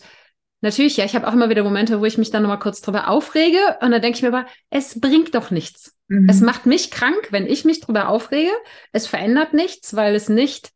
[0.62, 3.10] natürlich, ja, ich habe auch immer wieder Momente, wo ich mich dann nochmal kurz drüber
[3.10, 6.00] aufrege und dann denke ich mir aber, es bringt doch nichts.
[6.08, 6.28] Mhm.
[6.28, 8.52] Es macht mich krank, wenn ich mich drüber aufrege.
[8.92, 10.72] Es verändert nichts, weil es nicht.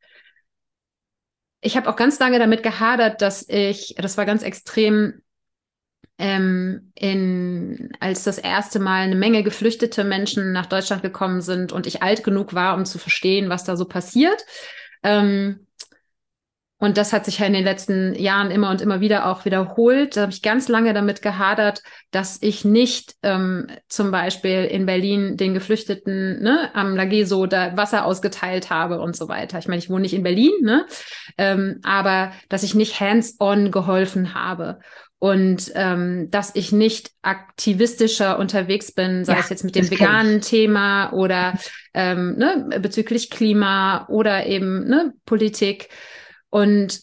[1.62, 5.24] Ich habe auch ganz lange damit gehadert, dass ich, das war ganz extrem
[6.18, 11.88] ähm, in, als das erste Mal eine Menge geflüchtete Menschen nach Deutschland gekommen sind und
[11.88, 14.45] ich alt genug war, um zu verstehen, was da so passiert.
[15.03, 15.66] Ähm,
[16.78, 20.18] und das hat sich ja in den letzten Jahren immer und immer wieder auch wiederholt.
[20.18, 25.38] Da habe ich ganz lange damit gehadert, dass ich nicht ähm, zum Beispiel in Berlin
[25.38, 29.57] den Geflüchteten ne, am Lageso da Wasser ausgeteilt habe und so weiter.
[29.57, 30.86] Ich meine, ich wohne nicht in Berlin, ne?
[31.38, 34.80] Ähm, aber dass ich nicht hands-on geholfen habe
[35.26, 40.39] und ähm, dass ich nicht aktivistischer unterwegs bin, sei ja, es jetzt mit dem veganen
[40.41, 41.57] Thema oder
[41.95, 45.89] ähm, ne, bezüglich Klima oder eben ne, Politik.
[46.51, 46.99] Und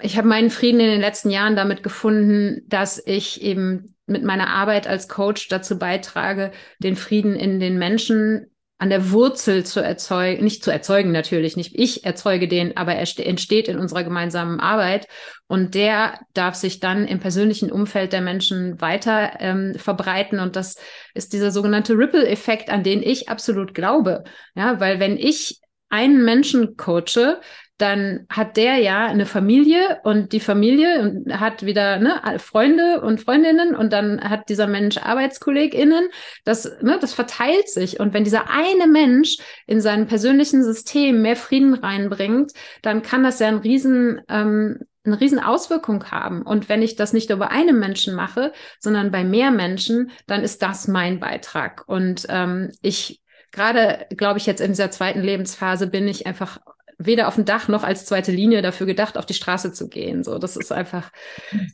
[0.00, 4.48] ich habe meinen Frieden in den letzten Jahren damit gefunden, dass ich eben mit meiner
[4.48, 6.50] Arbeit als Coach dazu beitrage,
[6.80, 8.50] den Frieden in den Menschen
[8.84, 13.26] an der Wurzel zu erzeugen, nicht zu erzeugen natürlich, nicht ich erzeuge den, aber er
[13.26, 15.08] entsteht in unserer gemeinsamen Arbeit
[15.46, 20.76] und der darf sich dann im persönlichen Umfeld der Menschen weiter ähm, verbreiten und das
[21.14, 24.24] ist dieser sogenannte Ripple-Effekt, an den ich absolut glaube,
[24.54, 27.40] ja, weil wenn ich einen Menschen coache,
[27.78, 33.74] dann hat der ja eine Familie und die Familie hat wieder ne, Freunde und Freundinnen
[33.74, 36.08] und dann hat dieser Mensch ArbeitskollegInnen.
[36.44, 37.98] Das, ne, das verteilt sich.
[37.98, 42.52] Und wenn dieser eine Mensch in seinem persönlichen System mehr Frieden reinbringt,
[42.82, 46.42] dann kann das ja ein riesen ähm, eine riesen Auswirkung haben.
[46.42, 50.62] Und wenn ich das nicht über einen Menschen mache, sondern bei mehr Menschen, dann ist
[50.62, 51.84] das mein Beitrag.
[51.86, 53.20] Und ähm, ich
[53.52, 56.58] gerade, glaube ich, jetzt in dieser zweiten Lebensphase bin ich einfach
[56.98, 60.24] weder auf dem Dach noch als zweite Linie dafür gedacht, auf die Straße zu gehen.
[60.24, 61.10] So, das ist einfach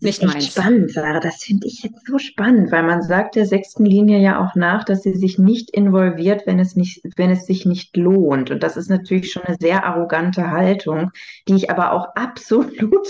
[0.00, 0.46] nicht meins.
[0.46, 1.20] spannend, Sarah.
[1.20, 4.84] Das finde ich jetzt so spannend, weil man sagt der sechsten Linie ja auch nach,
[4.84, 8.50] dass sie sich nicht involviert, wenn es nicht, wenn es sich nicht lohnt.
[8.50, 11.10] Und das ist natürlich schon eine sehr arrogante Haltung,
[11.48, 13.08] die ich aber auch absolut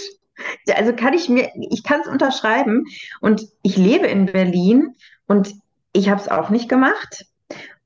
[0.74, 2.86] also kann ich mir, ich kann es unterschreiben
[3.20, 4.94] und ich lebe in Berlin
[5.26, 5.54] und
[5.92, 7.26] ich habe es auch nicht gemacht.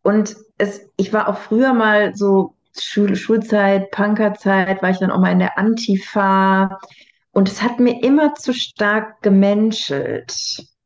[0.03, 5.20] Und es, ich war auch früher mal so Schul Schulzeit, Punkerzeit, war ich dann auch
[5.20, 6.79] mal in der Antifa.
[7.33, 10.33] Und es hat mir immer zu stark gemenschelt.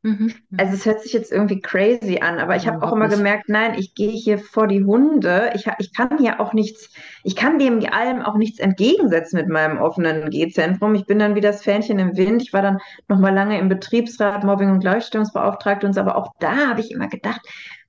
[0.01, 0.33] Mhm.
[0.57, 3.17] Also es hört sich jetzt irgendwie crazy an, aber ich habe auch immer nicht.
[3.17, 5.51] gemerkt, nein, ich gehe hier vor die Hunde.
[5.55, 6.89] Ich, ich kann hier auch nichts,
[7.23, 10.95] ich kann dem allem auch nichts entgegensetzen mit meinem offenen G-Zentrum.
[10.95, 12.41] Ich bin dann wie das Fähnchen im Wind.
[12.41, 12.79] Ich war dann
[13.09, 16.91] noch mal lange im Betriebsrat, Mobbing- und Gleichstellungsbeauftragte und so, aber auch da habe ich
[16.91, 17.41] immer gedacht,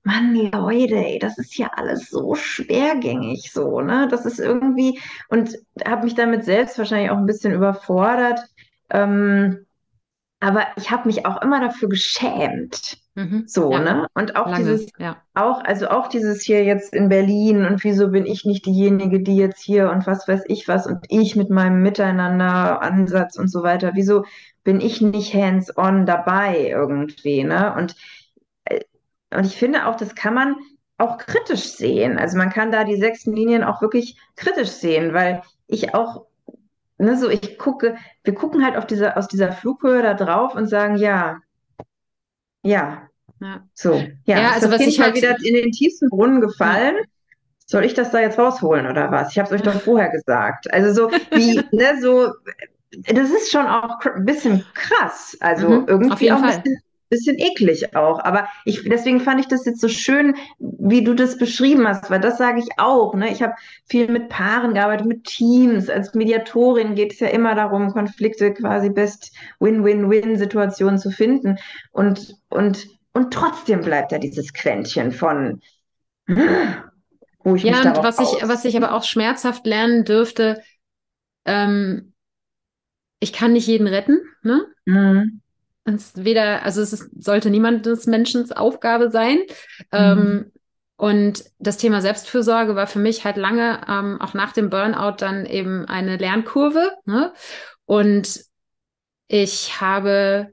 [0.02, 4.08] Mann, Leute, ey, das ist ja alles so schwergängig so, ne?
[4.10, 4.98] Das ist irgendwie,
[5.28, 8.40] und habe mich damit selbst wahrscheinlich auch ein bisschen überfordert.
[8.88, 9.66] Ähm,
[10.40, 12.96] aber ich habe mich auch immer dafür geschämt.
[13.14, 13.80] Mhm, so, ja.
[13.80, 14.06] ne?
[14.14, 15.18] Und auch Lange, dieses, ja.
[15.34, 19.36] auch, also auch dieses hier jetzt in Berlin und wieso bin ich nicht diejenige, die
[19.36, 23.92] jetzt hier und was weiß ich was und ich mit meinem Miteinander-Ansatz und so weiter,
[23.94, 24.24] wieso
[24.64, 27.74] bin ich nicht hands-on dabei irgendwie, ne?
[27.76, 27.94] Und
[29.32, 30.56] und ich finde auch, das kann man
[30.98, 32.18] auch kritisch sehen.
[32.18, 36.26] Also man kann da die sechsten Linien auch wirklich kritisch sehen, weil ich auch,
[36.98, 40.66] ne, so ich gucke, wir gucken halt auf diese, aus dieser Flughöhe da drauf und
[40.66, 41.40] sagen, ja,
[42.62, 43.08] ja,
[43.40, 43.64] ja.
[43.72, 46.96] so, ja, ja also was ich halt wieder in den tiefsten Brunnen gefallen.
[46.96, 47.04] Ja.
[47.66, 49.30] Soll ich das da jetzt rausholen oder was?
[49.30, 50.72] Ich habe es euch doch vorher gesagt.
[50.74, 52.32] Also so wie, ne, so,
[53.06, 55.36] das ist schon auch ein bisschen krass.
[55.40, 58.20] Also mhm, irgendwie auch ein bisschen bisschen eklig auch.
[58.20, 62.20] Aber ich, deswegen fand ich das jetzt so schön, wie du das beschrieben hast, weil
[62.20, 63.14] das sage ich auch.
[63.14, 63.30] Ne?
[63.30, 63.54] Ich habe
[63.84, 65.90] viel mit Paaren gearbeitet, mit Teams.
[65.90, 71.58] Als Mediatorin geht es ja immer darum, Konflikte quasi best Win-Win-Win-Situationen zu finden.
[71.90, 75.60] Und, und, und trotzdem bleibt da dieses Quäntchen von,
[77.42, 80.62] wo ich ja, mich und was ich, was ich aber auch schmerzhaft lernen dürfte,
[81.44, 82.12] ähm,
[83.18, 84.64] ich kann nicht jeden retten, ne?
[84.86, 85.40] Mhm.
[85.84, 89.38] Es weder, also es ist, sollte niemandes Menschen Aufgabe sein.
[89.38, 89.86] Mhm.
[89.92, 90.52] Ähm,
[90.96, 95.46] und das Thema Selbstfürsorge war für mich halt lange, ähm, auch nach dem Burnout, dann
[95.46, 96.92] eben eine Lernkurve.
[97.06, 97.32] Ne?
[97.86, 98.40] Und
[99.26, 100.52] ich habe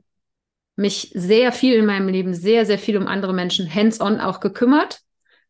[0.77, 5.01] mich sehr viel in meinem Leben, sehr, sehr viel um andere Menschen hands-on auch gekümmert,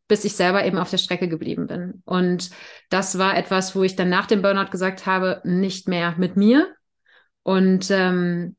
[0.07, 2.01] bis ich selber eben auf der Strecke geblieben bin.
[2.05, 2.49] Und
[2.89, 6.73] das war etwas, wo ich dann nach dem Burnout gesagt habe, nicht mehr mit mir.
[7.43, 8.55] Und ähm,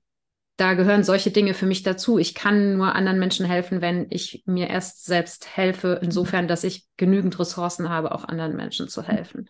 [0.58, 2.18] da gehören solche Dinge für mich dazu.
[2.18, 6.84] Ich kann nur anderen Menschen helfen, wenn ich mir erst selbst helfe, insofern, dass ich
[6.96, 9.48] genügend Ressourcen habe, auch anderen Menschen zu helfen.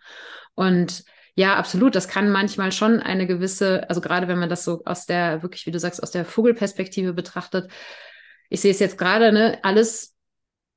[0.54, 1.04] Und
[1.34, 1.94] ja, absolut.
[1.94, 5.64] Das kann manchmal schon eine gewisse, also gerade wenn man das so aus der, wirklich,
[5.64, 7.70] wie du sagst, aus der Vogelperspektive betrachtet.
[8.50, 10.14] Ich sehe es jetzt gerade, ne, alles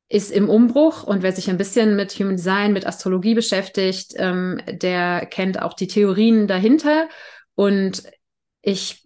[0.07, 4.61] ist im Umbruch und wer sich ein bisschen mit Human Design, mit Astrologie beschäftigt, ähm,
[4.67, 7.09] der kennt auch die Theorien dahinter.
[7.55, 8.03] Und
[8.61, 9.00] ich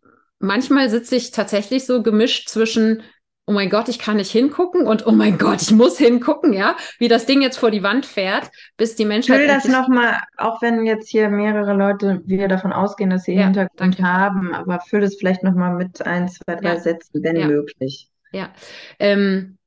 [0.46, 3.04] manchmal sitze ich tatsächlich so gemischt zwischen
[3.48, 6.76] oh mein Gott, ich kann nicht hingucken und oh mein Gott, ich muss hingucken, ja,
[6.98, 9.42] wie das Ding jetzt vor die Wand fährt, bis die Menschheit.
[9.42, 13.36] Ich will das nochmal, auch wenn jetzt hier mehrere Leute wieder davon ausgehen, dass sie
[13.36, 14.04] ja, Hintergrund danke.
[14.04, 16.80] haben, aber füll das vielleicht nochmal mit ein, zwei, drei ja.
[16.80, 17.48] Sätzen, wenn ja.
[17.48, 18.10] möglich.
[18.32, 18.50] Ja.
[18.98, 19.58] Ähm,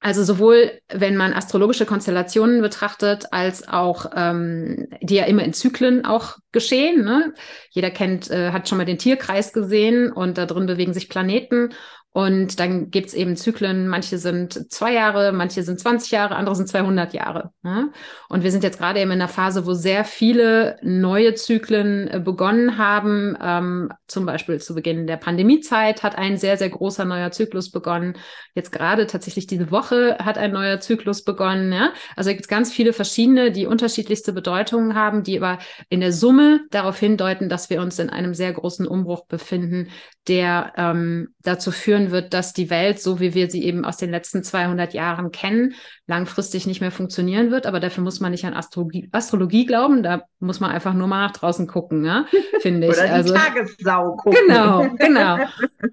[0.00, 6.04] also sowohl, wenn man astrologische Konstellationen betrachtet, als auch ähm, die ja immer in Zyklen
[6.04, 7.04] auch geschehen.
[7.04, 7.32] Ne?
[7.70, 11.70] Jeder kennt, äh, hat schon mal den Tierkreis gesehen und da drin bewegen sich Planeten
[12.16, 16.66] und dann gibt's eben Zyklen, manche sind zwei Jahre, manche sind 20 Jahre, andere sind
[16.66, 17.50] 200 Jahre.
[17.62, 17.92] Ne?
[18.30, 22.18] Und wir sind jetzt gerade eben in einer Phase, wo sehr viele neue Zyklen äh,
[22.18, 23.36] begonnen haben.
[23.38, 28.14] Ähm, zum Beispiel zu Beginn der Pandemiezeit hat ein sehr, sehr großer neuer Zyklus begonnen.
[28.54, 31.70] Jetzt gerade tatsächlich diese Woche hat ein neuer Zyklus begonnen.
[31.70, 31.92] Ja?
[32.16, 35.58] Also gibt ganz viele verschiedene, die unterschiedlichste Bedeutungen haben, die aber
[35.90, 39.90] in der Summe darauf hindeuten, dass wir uns in einem sehr großen Umbruch befinden,
[40.28, 44.10] der ähm, dazu führen wird, dass die Welt, so wie wir sie eben aus den
[44.10, 45.74] letzten 200 Jahren kennen,
[46.06, 47.66] langfristig nicht mehr funktionieren wird.
[47.66, 50.02] Aber dafür muss man nicht an Astrologie, Astrologie glauben.
[50.02, 52.26] Da muss man einfach nur mal nach draußen gucken, ja?
[52.60, 52.94] finde ich.
[52.94, 54.38] Oder die also, Tagessau gucken.
[54.46, 55.38] Genau, genau.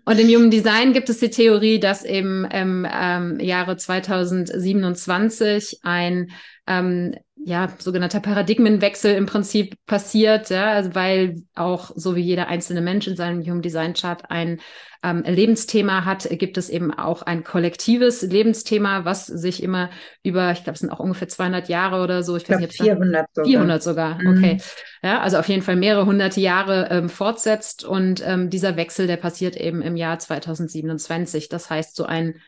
[0.05, 6.32] Und im Human Design gibt es die Theorie, dass eben im ähm, Jahre 2027 ein
[6.68, 7.16] ähm,
[7.46, 13.08] ja, sogenannter Paradigmenwechsel im Prinzip passiert, ja, also weil auch so wie jeder einzelne Mensch
[13.08, 14.62] in seinem Human Design Chart ein
[15.04, 19.89] ähm, Lebensthema hat, gibt es eben auch ein kollektives Lebensthema, was sich immer
[20.24, 22.82] über, ich glaube, es sind auch ungefähr 200 Jahre oder so, ich, ich weiß nicht,
[22.82, 23.46] 400 sogar.
[23.46, 24.38] 400 sogar, mhm.
[24.38, 24.58] okay.
[25.04, 29.18] Ja, also auf jeden Fall mehrere hunderte Jahre ähm, fortsetzt und ähm, dieser Wechsel, der
[29.18, 31.50] passiert eben im Jahr 2027.
[31.50, 32.39] Das heißt, so ein,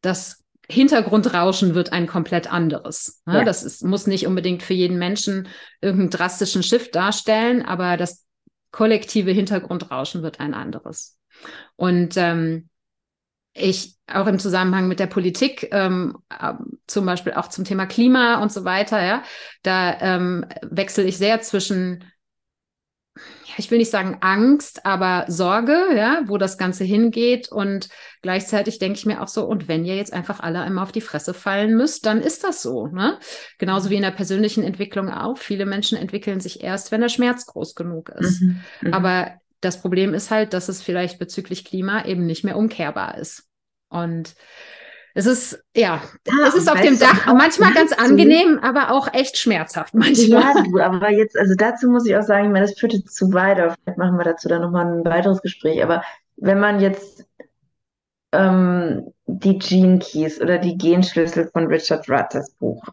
[0.00, 3.22] das Hintergrundrauschen wird ein komplett anderes.
[3.26, 3.38] Ne?
[3.38, 3.44] Ja.
[3.44, 5.48] Das ist, muss nicht unbedingt für jeden Menschen
[5.80, 8.26] irgendeinen drastischen Shift darstellen, aber das
[8.70, 11.18] kollektive Hintergrundrauschen wird ein anderes.
[11.76, 12.68] Und ähm,
[13.54, 16.54] ich auch im Zusammenhang mit der Politik, ähm, äh,
[16.86, 19.22] zum Beispiel auch zum Thema Klima und so weiter, ja,
[19.62, 22.04] da ähm, wechsle ich sehr zwischen
[23.58, 27.50] ich will nicht sagen Angst, aber Sorge, ja, wo das Ganze hingeht.
[27.50, 27.88] Und
[28.22, 31.00] gleichzeitig denke ich mir auch so, und wenn ihr jetzt einfach alle einmal auf die
[31.00, 32.86] Fresse fallen müsst, dann ist das so.
[32.86, 33.18] Ne?
[33.58, 35.38] Genauso wie in der persönlichen Entwicklung auch.
[35.38, 38.40] Viele Menschen entwickeln sich erst, wenn der Schmerz groß genug ist.
[38.40, 38.94] Mhm, mhm.
[38.94, 43.48] aber das Problem ist halt, dass es vielleicht bezüglich Klima eben nicht mehr umkehrbar ist.
[43.88, 44.34] Und
[45.18, 49.36] es ist, ja, ja es ist auf dem Dach manchmal ganz angenehm, aber auch echt
[49.36, 50.42] schmerzhaft manchmal.
[50.42, 53.16] Ja, du, aber jetzt, also dazu muss ich auch sagen, ich meine, das führt jetzt
[53.16, 56.04] zu weit, vielleicht machen wir dazu dann nochmal ein weiteres Gespräch, aber
[56.36, 57.26] wenn man jetzt
[58.30, 62.84] ähm, die Gene Keys oder die Genschlüssel von Richard das Buch,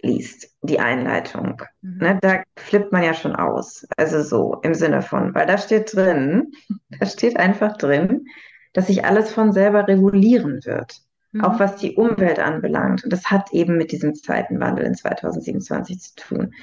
[0.00, 1.98] liest, die Einleitung, mhm.
[1.98, 3.86] ne, da flippt man ja schon aus.
[3.98, 6.52] Also so im Sinne von, weil da steht drin,
[6.88, 8.24] da steht einfach drin,
[8.72, 11.05] dass sich alles von selber regulieren wird
[11.36, 11.44] mhm.
[11.44, 13.04] auch was die Umwelt anbelangt.
[13.04, 16.54] Und das hat eben mit diesem zweiten Wandel in 2027 zu tun.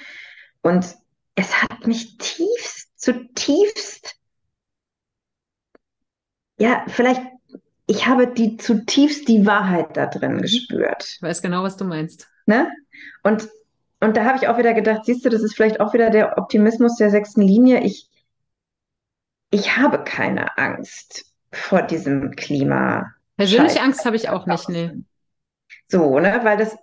[0.61, 0.95] Und
[1.35, 4.15] es hat mich tiefst, zutiefst,
[6.59, 7.21] ja, vielleicht,
[7.87, 10.41] ich habe die zutiefst die Wahrheit da drin mhm.
[10.41, 11.03] gespürt.
[11.15, 12.29] Ich weiß genau, was du meinst.
[12.45, 12.71] Ne?
[13.23, 13.49] Und,
[13.99, 16.37] und da habe ich auch wieder gedacht, siehst du, das ist vielleicht auch wieder der
[16.37, 17.83] Optimismus der sechsten Linie.
[17.83, 18.09] Ich,
[19.49, 23.85] ich habe keine Angst vor diesem Klima, Persönliche Scheiße.
[23.85, 24.91] Angst habe ich auch nicht, nee.
[25.87, 26.75] So, ne, weil das,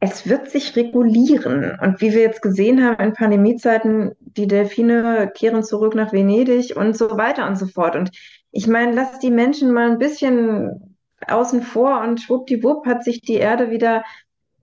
[0.00, 1.78] es wird sich regulieren.
[1.80, 6.96] Und wie wir jetzt gesehen haben in Pandemiezeiten, die Delfine kehren zurück nach Venedig und
[6.96, 7.96] so weiter und so fort.
[7.96, 8.10] Und
[8.50, 13.34] ich meine, lass die Menschen mal ein bisschen außen vor und schwuppdiwupp hat sich die
[13.34, 14.04] Erde wieder,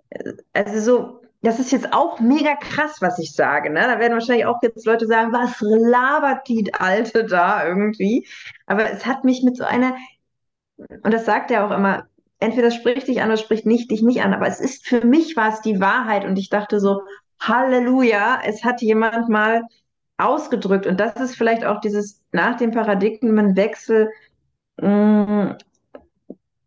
[0.09, 3.69] äh, also so, das ist jetzt auch mega krass, was ich sage.
[3.69, 3.81] Ne?
[3.81, 8.27] Da werden wahrscheinlich auch jetzt Leute sagen, was labert die Alte da irgendwie?
[8.65, 9.95] Aber es hat mich mit so einer
[10.77, 12.07] und das sagt er auch immer,
[12.39, 14.33] entweder spricht dich an oder spricht nicht dich nicht an.
[14.33, 17.01] Aber es ist für mich war es die Wahrheit und ich dachte so,
[17.39, 19.63] Halleluja, es hat jemand mal
[20.17, 20.87] ausgedrückt.
[20.87, 24.09] Und das ist vielleicht auch dieses nach dem Paradigmenwechsel
[24.77, 25.57] mh, mm,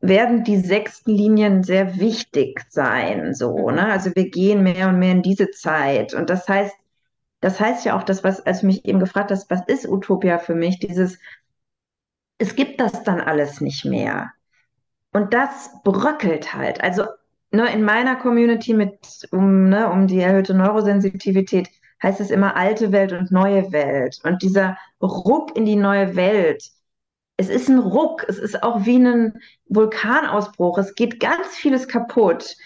[0.02, 3.34] werden die sechsten Linien sehr wichtig sein.
[3.34, 3.92] So, ne?
[3.92, 6.14] Also wir gehen mehr und mehr in diese Zeit.
[6.14, 6.74] Und das heißt,
[7.40, 10.54] das heißt ja auch, das, was, als mich eben gefragt hast, was ist Utopia für
[10.54, 11.18] mich, dieses
[12.41, 14.32] es gibt das dann alles nicht mehr.
[15.12, 16.82] Und das bröckelt halt.
[16.82, 17.05] Also
[17.51, 21.68] ne, in meiner Community mit um, ne, um die erhöhte Neurosensitivität
[22.03, 24.20] heißt es immer alte Welt und neue Welt.
[24.24, 26.70] Und dieser Ruck in die neue Welt,
[27.36, 30.78] es ist ein Ruck, es ist auch wie ein Vulkanausbruch.
[30.78, 32.57] Es geht ganz vieles kaputt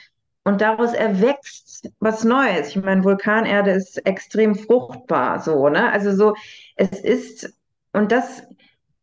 [0.44, 2.68] und daraus erwächst was Neues.
[2.68, 5.90] Ich meine, Vulkanerde ist extrem fruchtbar, so, ne?
[5.90, 6.36] Also so,
[6.76, 7.52] es ist,
[7.92, 8.44] und das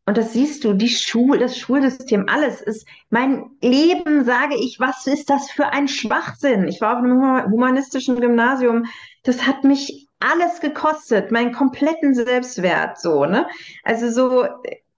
[0.06, 5.06] und das siehst du, die Schule, das Schulsystem, alles ist mein Leben, sage ich, was
[5.06, 6.68] ist das für ein Schwachsinn?
[6.68, 8.86] Ich war auf einem humanistischen Gymnasium,
[9.24, 13.48] das hat mich alles gekostet, meinen kompletten Selbstwert, so, ne?
[13.84, 14.48] Also so,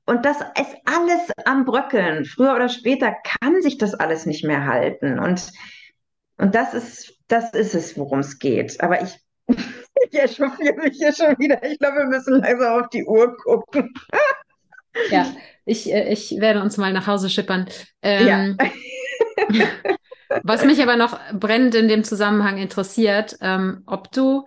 [0.06, 2.26] und das ist alles am Bröckeln.
[2.26, 5.17] Früher oder später kann sich das alles nicht mehr halten.
[5.20, 5.51] Und,
[6.38, 8.82] und das ist, das ist es, worum es geht.
[8.82, 9.17] Aber ich,
[9.47, 11.63] ich echauffiere mich hier schon wieder.
[11.63, 13.93] Ich glaube, wir müssen langsam auf die Uhr gucken.
[15.09, 15.25] Ja,
[15.65, 17.67] ich, äh, ich werde uns mal nach Hause schippern.
[18.01, 19.57] Ähm, ja.
[20.43, 24.45] was mich aber noch brennend in dem Zusammenhang interessiert, ähm, ob du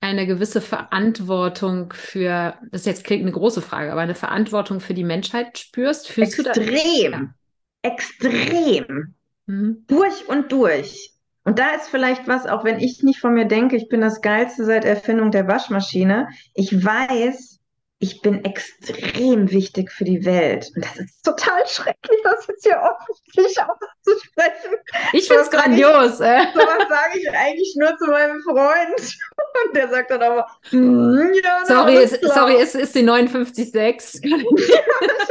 [0.00, 4.92] eine gewisse Verantwortung für, das ist jetzt klingt eine große Frage, aber eine Verantwortung für
[4.92, 6.08] die Menschheit spürst?
[6.08, 7.34] Fühlst extrem, ja.
[7.82, 9.14] extrem,
[9.46, 9.84] mhm.
[9.86, 11.12] durch und durch.
[11.44, 14.20] Und da ist vielleicht was, auch wenn ich nicht von mir denke, ich bin das
[14.20, 16.28] Geilste seit Erfindung der Waschmaschine.
[16.54, 17.53] Ich weiß,
[17.98, 20.70] ich bin extrem wichtig für die Welt.
[20.74, 24.76] Und das ist total schrecklich, das jetzt hier öffentlich auszusprechen.
[25.12, 26.20] Ich finde es grandios.
[26.20, 26.46] Ich, äh.
[26.52, 29.18] Sowas sage ich eigentlich nur zu meinem Freund.
[29.66, 34.20] Und der sagt dann aber, hm, ja, sorry, es, sorry, es ist die 59,6.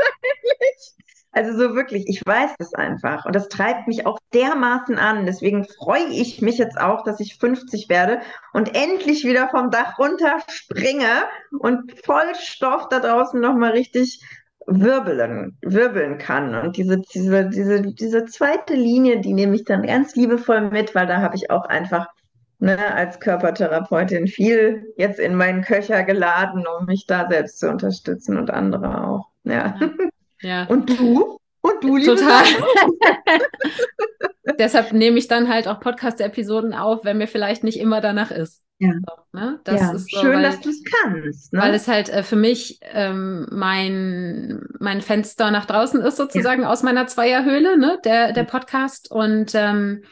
[1.33, 3.25] Also so wirklich, ich weiß das einfach.
[3.25, 5.25] Und das treibt mich auch dermaßen an.
[5.25, 8.21] Deswegen freue ich mich jetzt auch, dass ich 50 werde
[8.53, 11.25] und endlich wieder vom Dach runter springe
[11.59, 14.21] und voll Stoff da draußen nochmal richtig
[14.67, 16.53] wirbeln, wirbeln kann.
[16.55, 21.07] Und diese, diese, diese, diese zweite Linie, die nehme ich dann ganz liebevoll mit, weil
[21.07, 22.07] da habe ich auch einfach
[22.59, 28.37] ne, als Körpertherapeutin viel jetzt in meinen Köcher geladen, um mich da selbst zu unterstützen
[28.37, 29.29] und andere auch.
[29.43, 29.75] Ja.
[29.79, 29.89] ja.
[30.43, 30.65] Ja.
[30.65, 31.39] Und du?
[31.61, 32.43] Und du, liebe Total.
[34.59, 38.63] Deshalb nehme ich dann halt auch Podcast-Episoden auf, wenn mir vielleicht nicht immer danach ist.
[38.79, 38.91] Ja.
[38.91, 39.59] So, ne?
[39.63, 39.93] das ja.
[39.93, 41.53] ist so, schön, weil, dass du es kannst.
[41.53, 41.61] Ne?
[41.61, 46.69] Weil es halt äh, für mich ähm, mein, mein Fenster nach draußen ist, sozusagen ja.
[46.69, 47.99] aus meiner Zweierhöhle, ne?
[48.03, 49.09] der, der Podcast.
[49.09, 50.03] Und ähm,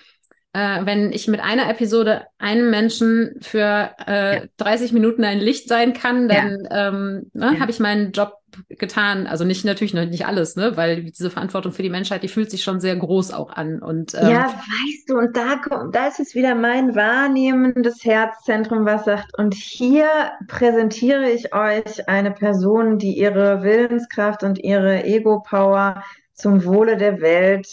[0.54, 4.44] äh, wenn ich mit einer Episode einem Menschen für äh, ja.
[4.58, 6.88] 30 Minuten ein Licht sein kann, dann ja.
[6.88, 7.60] ähm, ne, ja.
[7.60, 9.28] habe ich meinen Job getan.
[9.28, 12.52] Also nicht natürlich noch nicht alles, ne, weil diese Verantwortung für die Menschheit, die fühlt
[12.52, 13.82] sich schon sehr groß auch an.
[13.82, 15.62] Und ähm, ja, weißt du, und da
[15.92, 20.08] da ist es wieder mein wahrnehmendes Herzzentrum, was sagt, und hier
[20.48, 26.04] präsentiere ich euch eine Person, die ihre Willenskraft und ihre Ego-Power
[26.34, 27.68] zum Wohle der Welt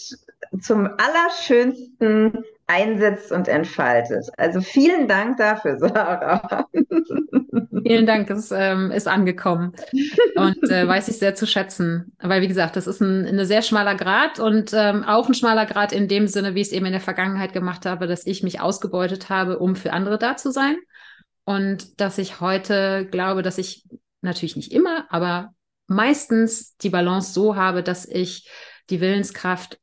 [0.61, 4.29] zum allerschönsten einsetzt und entfaltet.
[4.37, 6.67] Also vielen Dank dafür, Sarah.
[7.83, 9.73] Vielen Dank, es ähm, ist angekommen
[10.35, 12.15] und äh, weiß ich sehr zu schätzen.
[12.21, 15.65] Weil, wie gesagt, das ist ein, ein sehr schmaler Grad und ähm, auch ein schmaler
[15.65, 18.43] Grad in dem Sinne, wie ich es eben in der Vergangenheit gemacht habe, dass ich
[18.43, 20.77] mich ausgebeutet habe, um für andere da zu sein.
[21.45, 23.87] Und dass ich heute glaube, dass ich
[24.21, 25.55] natürlich nicht immer, aber
[25.87, 28.47] meistens die Balance so habe, dass ich
[28.91, 29.79] die Willenskraft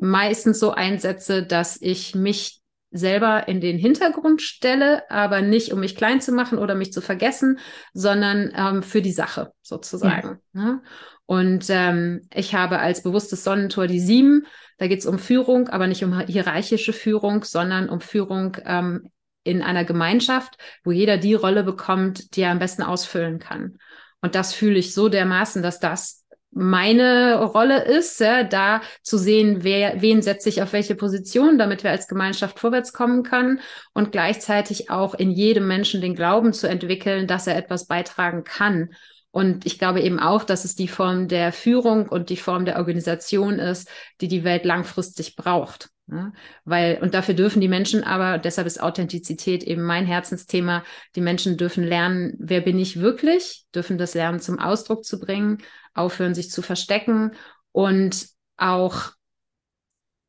[0.00, 2.60] meistens so einsetze, dass ich mich
[2.90, 7.00] selber in den Hintergrund stelle, aber nicht, um mich klein zu machen oder mich zu
[7.00, 7.58] vergessen,
[7.92, 10.40] sondern ähm, für die Sache sozusagen.
[10.52, 10.60] Ja.
[10.64, 10.82] Ne?
[11.26, 14.46] Und ähm, ich habe als bewusstes Sonnentor die sieben.
[14.78, 19.10] Da geht es um Führung, aber nicht um hierarchische Führung, sondern um Führung ähm,
[19.44, 23.78] in einer Gemeinschaft, wo jeder die Rolle bekommt, die er am besten ausfüllen kann.
[24.20, 29.62] Und das fühle ich so dermaßen, dass das meine Rolle ist, ja, da zu sehen,
[29.62, 33.60] wer, wen setze ich auf welche Position, damit wir als Gemeinschaft vorwärts kommen können
[33.92, 38.90] und gleichzeitig auch in jedem Menschen den Glauben zu entwickeln, dass er etwas beitragen kann.
[39.30, 42.78] Und ich glaube eben auch, dass es die Form der Führung und die Form der
[42.78, 43.88] Organisation ist,
[44.20, 45.90] die die Welt langfristig braucht.
[46.10, 46.32] Ja,
[46.64, 50.82] weil, und dafür dürfen die Menschen aber, deshalb ist Authentizität eben mein Herzensthema,
[51.14, 55.58] die Menschen dürfen lernen, wer bin ich wirklich, dürfen das lernen zum Ausdruck zu bringen,
[55.94, 57.32] aufhören, sich zu verstecken
[57.70, 58.26] und
[58.56, 59.12] auch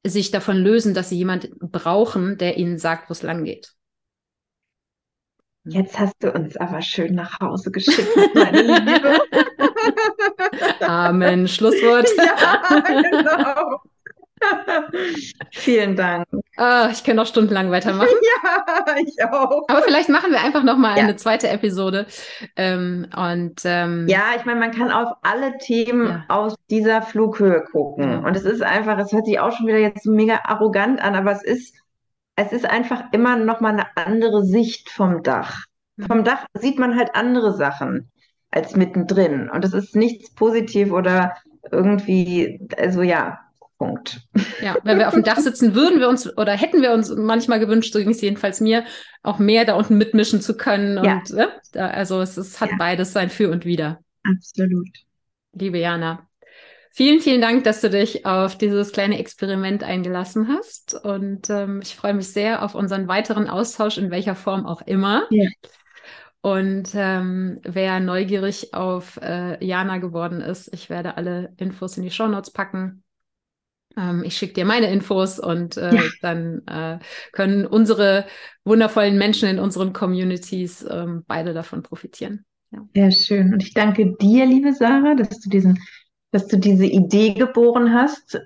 [0.06, 3.74] sich davon lösen, dass sie jemanden brauchen, der ihnen sagt, wo es lang geht.
[5.64, 9.20] Jetzt hast du uns aber schön nach Hause geschickt, meine Liebe.
[10.82, 11.48] Amen.
[11.48, 12.10] Schlusswort.
[12.18, 13.82] Ja, genau.
[15.51, 16.26] Vielen Dank.
[16.31, 18.09] Oh, ich könnte noch stundenlang weitermachen.
[18.43, 19.63] Ja, ich auch.
[19.68, 21.03] Aber vielleicht machen wir einfach noch mal ja.
[21.03, 22.05] eine zweite Episode.
[22.55, 26.26] Ähm, und ähm, ja, ich meine, man kann auf alle Themen ja.
[26.27, 28.23] aus dieser Flughöhe gucken.
[28.23, 31.31] Und es ist einfach, es hört sich auch schon wieder jetzt mega arrogant an, aber
[31.31, 31.76] es ist,
[32.35, 35.65] es ist einfach immer noch mal eine andere Sicht vom Dach.
[35.97, 36.05] Mhm.
[36.05, 38.11] Vom Dach sieht man halt andere Sachen
[38.49, 39.49] als mittendrin.
[39.49, 41.35] Und es ist nichts positiv oder
[41.72, 43.39] irgendwie, also ja,
[43.82, 44.22] Punkt.
[44.62, 47.60] Ja, wenn wir auf dem Dach sitzen, würden wir uns oder hätten wir uns manchmal
[47.60, 48.86] gewünscht, so ging es jedenfalls mir,
[49.24, 51.03] auch mehr da unten mitmischen zu können.
[51.03, 51.16] Ja.
[51.16, 51.34] Und
[51.74, 52.76] äh, also es, es hat ja.
[52.78, 53.99] beides sein Für und Wider.
[54.24, 54.88] Absolut.
[55.53, 56.28] Liebe Jana,
[56.91, 60.94] vielen, vielen Dank, dass du dich auf dieses kleine Experiment eingelassen hast.
[61.03, 65.24] Und ähm, ich freue mich sehr auf unseren weiteren Austausch, in welcher Form auch immer.
[65.32, 65.49] Ja.
[66.41, 72.12] Und ähm, wer neugierig auf äh, Jana geworden ist, ich werde alle Infos in die
[72.12, 73.03] Show Notes packen.
[73.97, 76.01] Ähm, ich schicke dir meine Infos und äh, ja.
[76.22, 76.99] dann äh,
[77.31, 78.26] können unsere
[78.63, 82.45] wundervollen Menschen in unseren Communities ähm, beide davon profitieren.
[82.72, 82.80] Ja.
[82.93, 83.53] Sehr schön.
[83.53, 85.80] Und ich danke dir, liebe Sarah, dass du diesen,
[86.31, 88.39] dass du diese Idee geboren hast,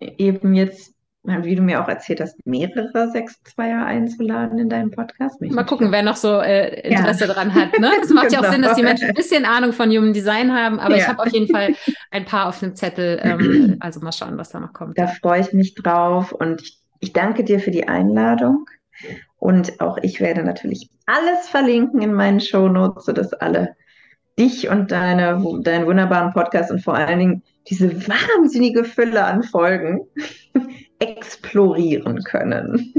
[0.00, 0.94] eben jetzt
[1.24, 5.40] wie du mir auch erzählt hast, mehrere Sechs-Zweier einzuladen in deinem Podcast.
[5.40, 7.26] Mich Mal gucken, wer noch so äh, Interesse ja.
[7.28, 7.78] daran hat.
[7.78, 7.90] Ne?
[8.02, 8.42] Es macht genau.
[8.42, 8.52] ja auch genau.
[8.52, 11.02] Sinn, dass die Menschen ein bisschen Ahnung von Human Design haben, aber ja.
[11.02, 11.74] ich habe auf jeden Fall
[12.10, 13.20] ein paar auf dem Zettel.
[13.22, 14.98] Ähm, also mal schauen, was da noch kommt.
[14.98, 18.66] Da freue ich mich drauf und ich, ich danke dir für die Einladung.
[19.38, 23.76] Und auch ich werde natürlich alles verlinken in meinen Shownotes, sodass alle
[24.38, 30.06] dich und deine, deinen wunderbaren Podcast und vor allen Dingen diese wahnsinnige Fülle an Folgen
[31.02, 32.92] explorieren können.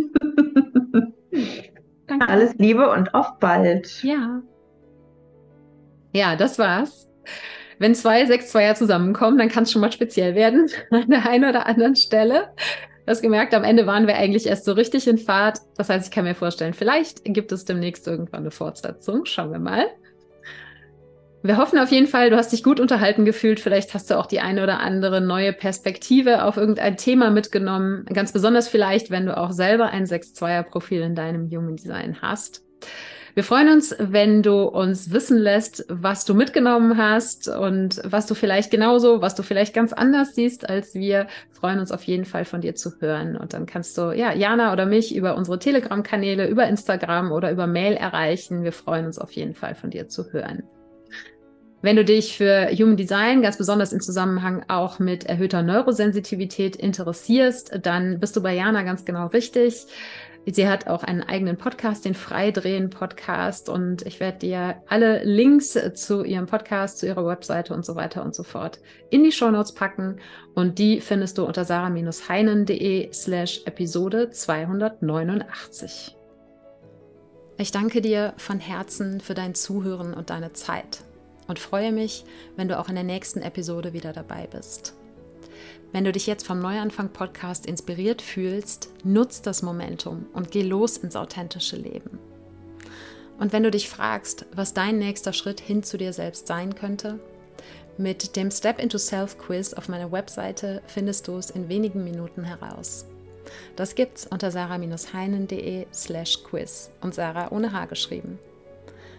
[2.08, 2.28] Danke.
[2.28, 4.04] Alles Liebe und auf bald.
[4.04, 4.42] Ja.
[6.14, 7.10] Ja, das war's.
[7.80, 11.66] wenn zwei 6-2er zusammenkommen, dann kann es schon mal speziell werden an der einen oder
[11.66, 12.54] anderen Stelle.
[13.06, 15.60] Das gemerkt, am Ende waren wir eigentlich erst so richtig in Fahrt.
[15.76, 19.26] Das heißt, ich kann mir vorstellen, vielleicht gibt es demnächst irgendwann eine Fortsetzung.
[19.26, 19.88] Schauen wir mal.
[21.46, 23.60] Wir hoffen auf jeden Fall, du hast dich gut unterhalten gefühlt.
[23.60, 28.06] Vielleicht hast du auch die eine oder andere neue Perspektive auf irgendein Thema mitgenommen.
[28.06, 32.64] Ganz besonders vielleicht, wenn du auch selber ein 6-2er-Profil in deinem Human Design hast.
[33.34, 38.36] Wir freuen uns, wenn du uns wissen lässt, was du mitgenommen hast und was du
[38.36, 41.28] vielleicht genauso, was du vielleicht ganz anders siehst als wir.
[41.52, 43.36] freuen uns auf jeden Fall von dir zu hören.
[43.36, 47.68] Und dann kannst du ja Jana oder mich über unsere Telegram-Kanäle, über Instagram oder über
[47.68, 48.64] Mail erreichen.
[48.64, 50.64] Wir freuen uns auf jeden Fall von dir zu hören.
[51.84, 57.78] Wenn du dich für Human Design ganz besonders im Zusammenhang auch mit erhöhter Neurosensitivität interessierst,
[57.82, 59.86] dann bist du bei Jana ganz genau richtig.
[60.46, 63.68] Sie hat auch einen eigenen Podcast, den Freidrehen Podcast.
[63.68, 68.24] Und ich werde dir alle Links zu ihrem Podcast, zu ihrer Webseite und so weiter
[68.24, 68.80] und so fort
[69.10, 70.22] in die Shownotes packen.
[70.56, 76.16] Und die findest du unter sarah-heinen.de slash Episode 289.
[77.58, 81.04] Ich danke dir von Herzen für dein Zuhören und deine Zeit
[81.48, 82.26] und freue mich,
[82.56, 84.94] wenn du auch in der nächsten Episode wieder dabei bist.
[85.92, 91.16] Wenn du dich jetzt vom Neuanfang-Podcast inspiriert fühlst, nutz das Momentum und geh los ins
[91.16, 92.18] authentische Leben.
[93.40, 97.20] Und wenn du dich fragst, was dein nächster Schritt hin zu dir selbst sein könnte,
[97.98, 102.44] mit dem Step into Self Quiz auf meiner Webseite findest du es in wenigen Minuten
[102.44, 103.06] heraus.
[103.76, 108.40] Das gibt's unter sarah-heinen.de slash quiz und Sarah ohne H geschrieben.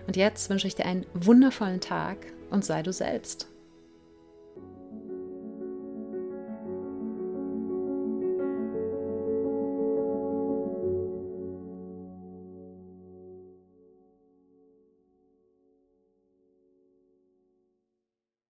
[0.07, 2.19] Und jetzt wünsche ich dir einen wundervollen Tag
[2.51, 3.49] und sei du selbst.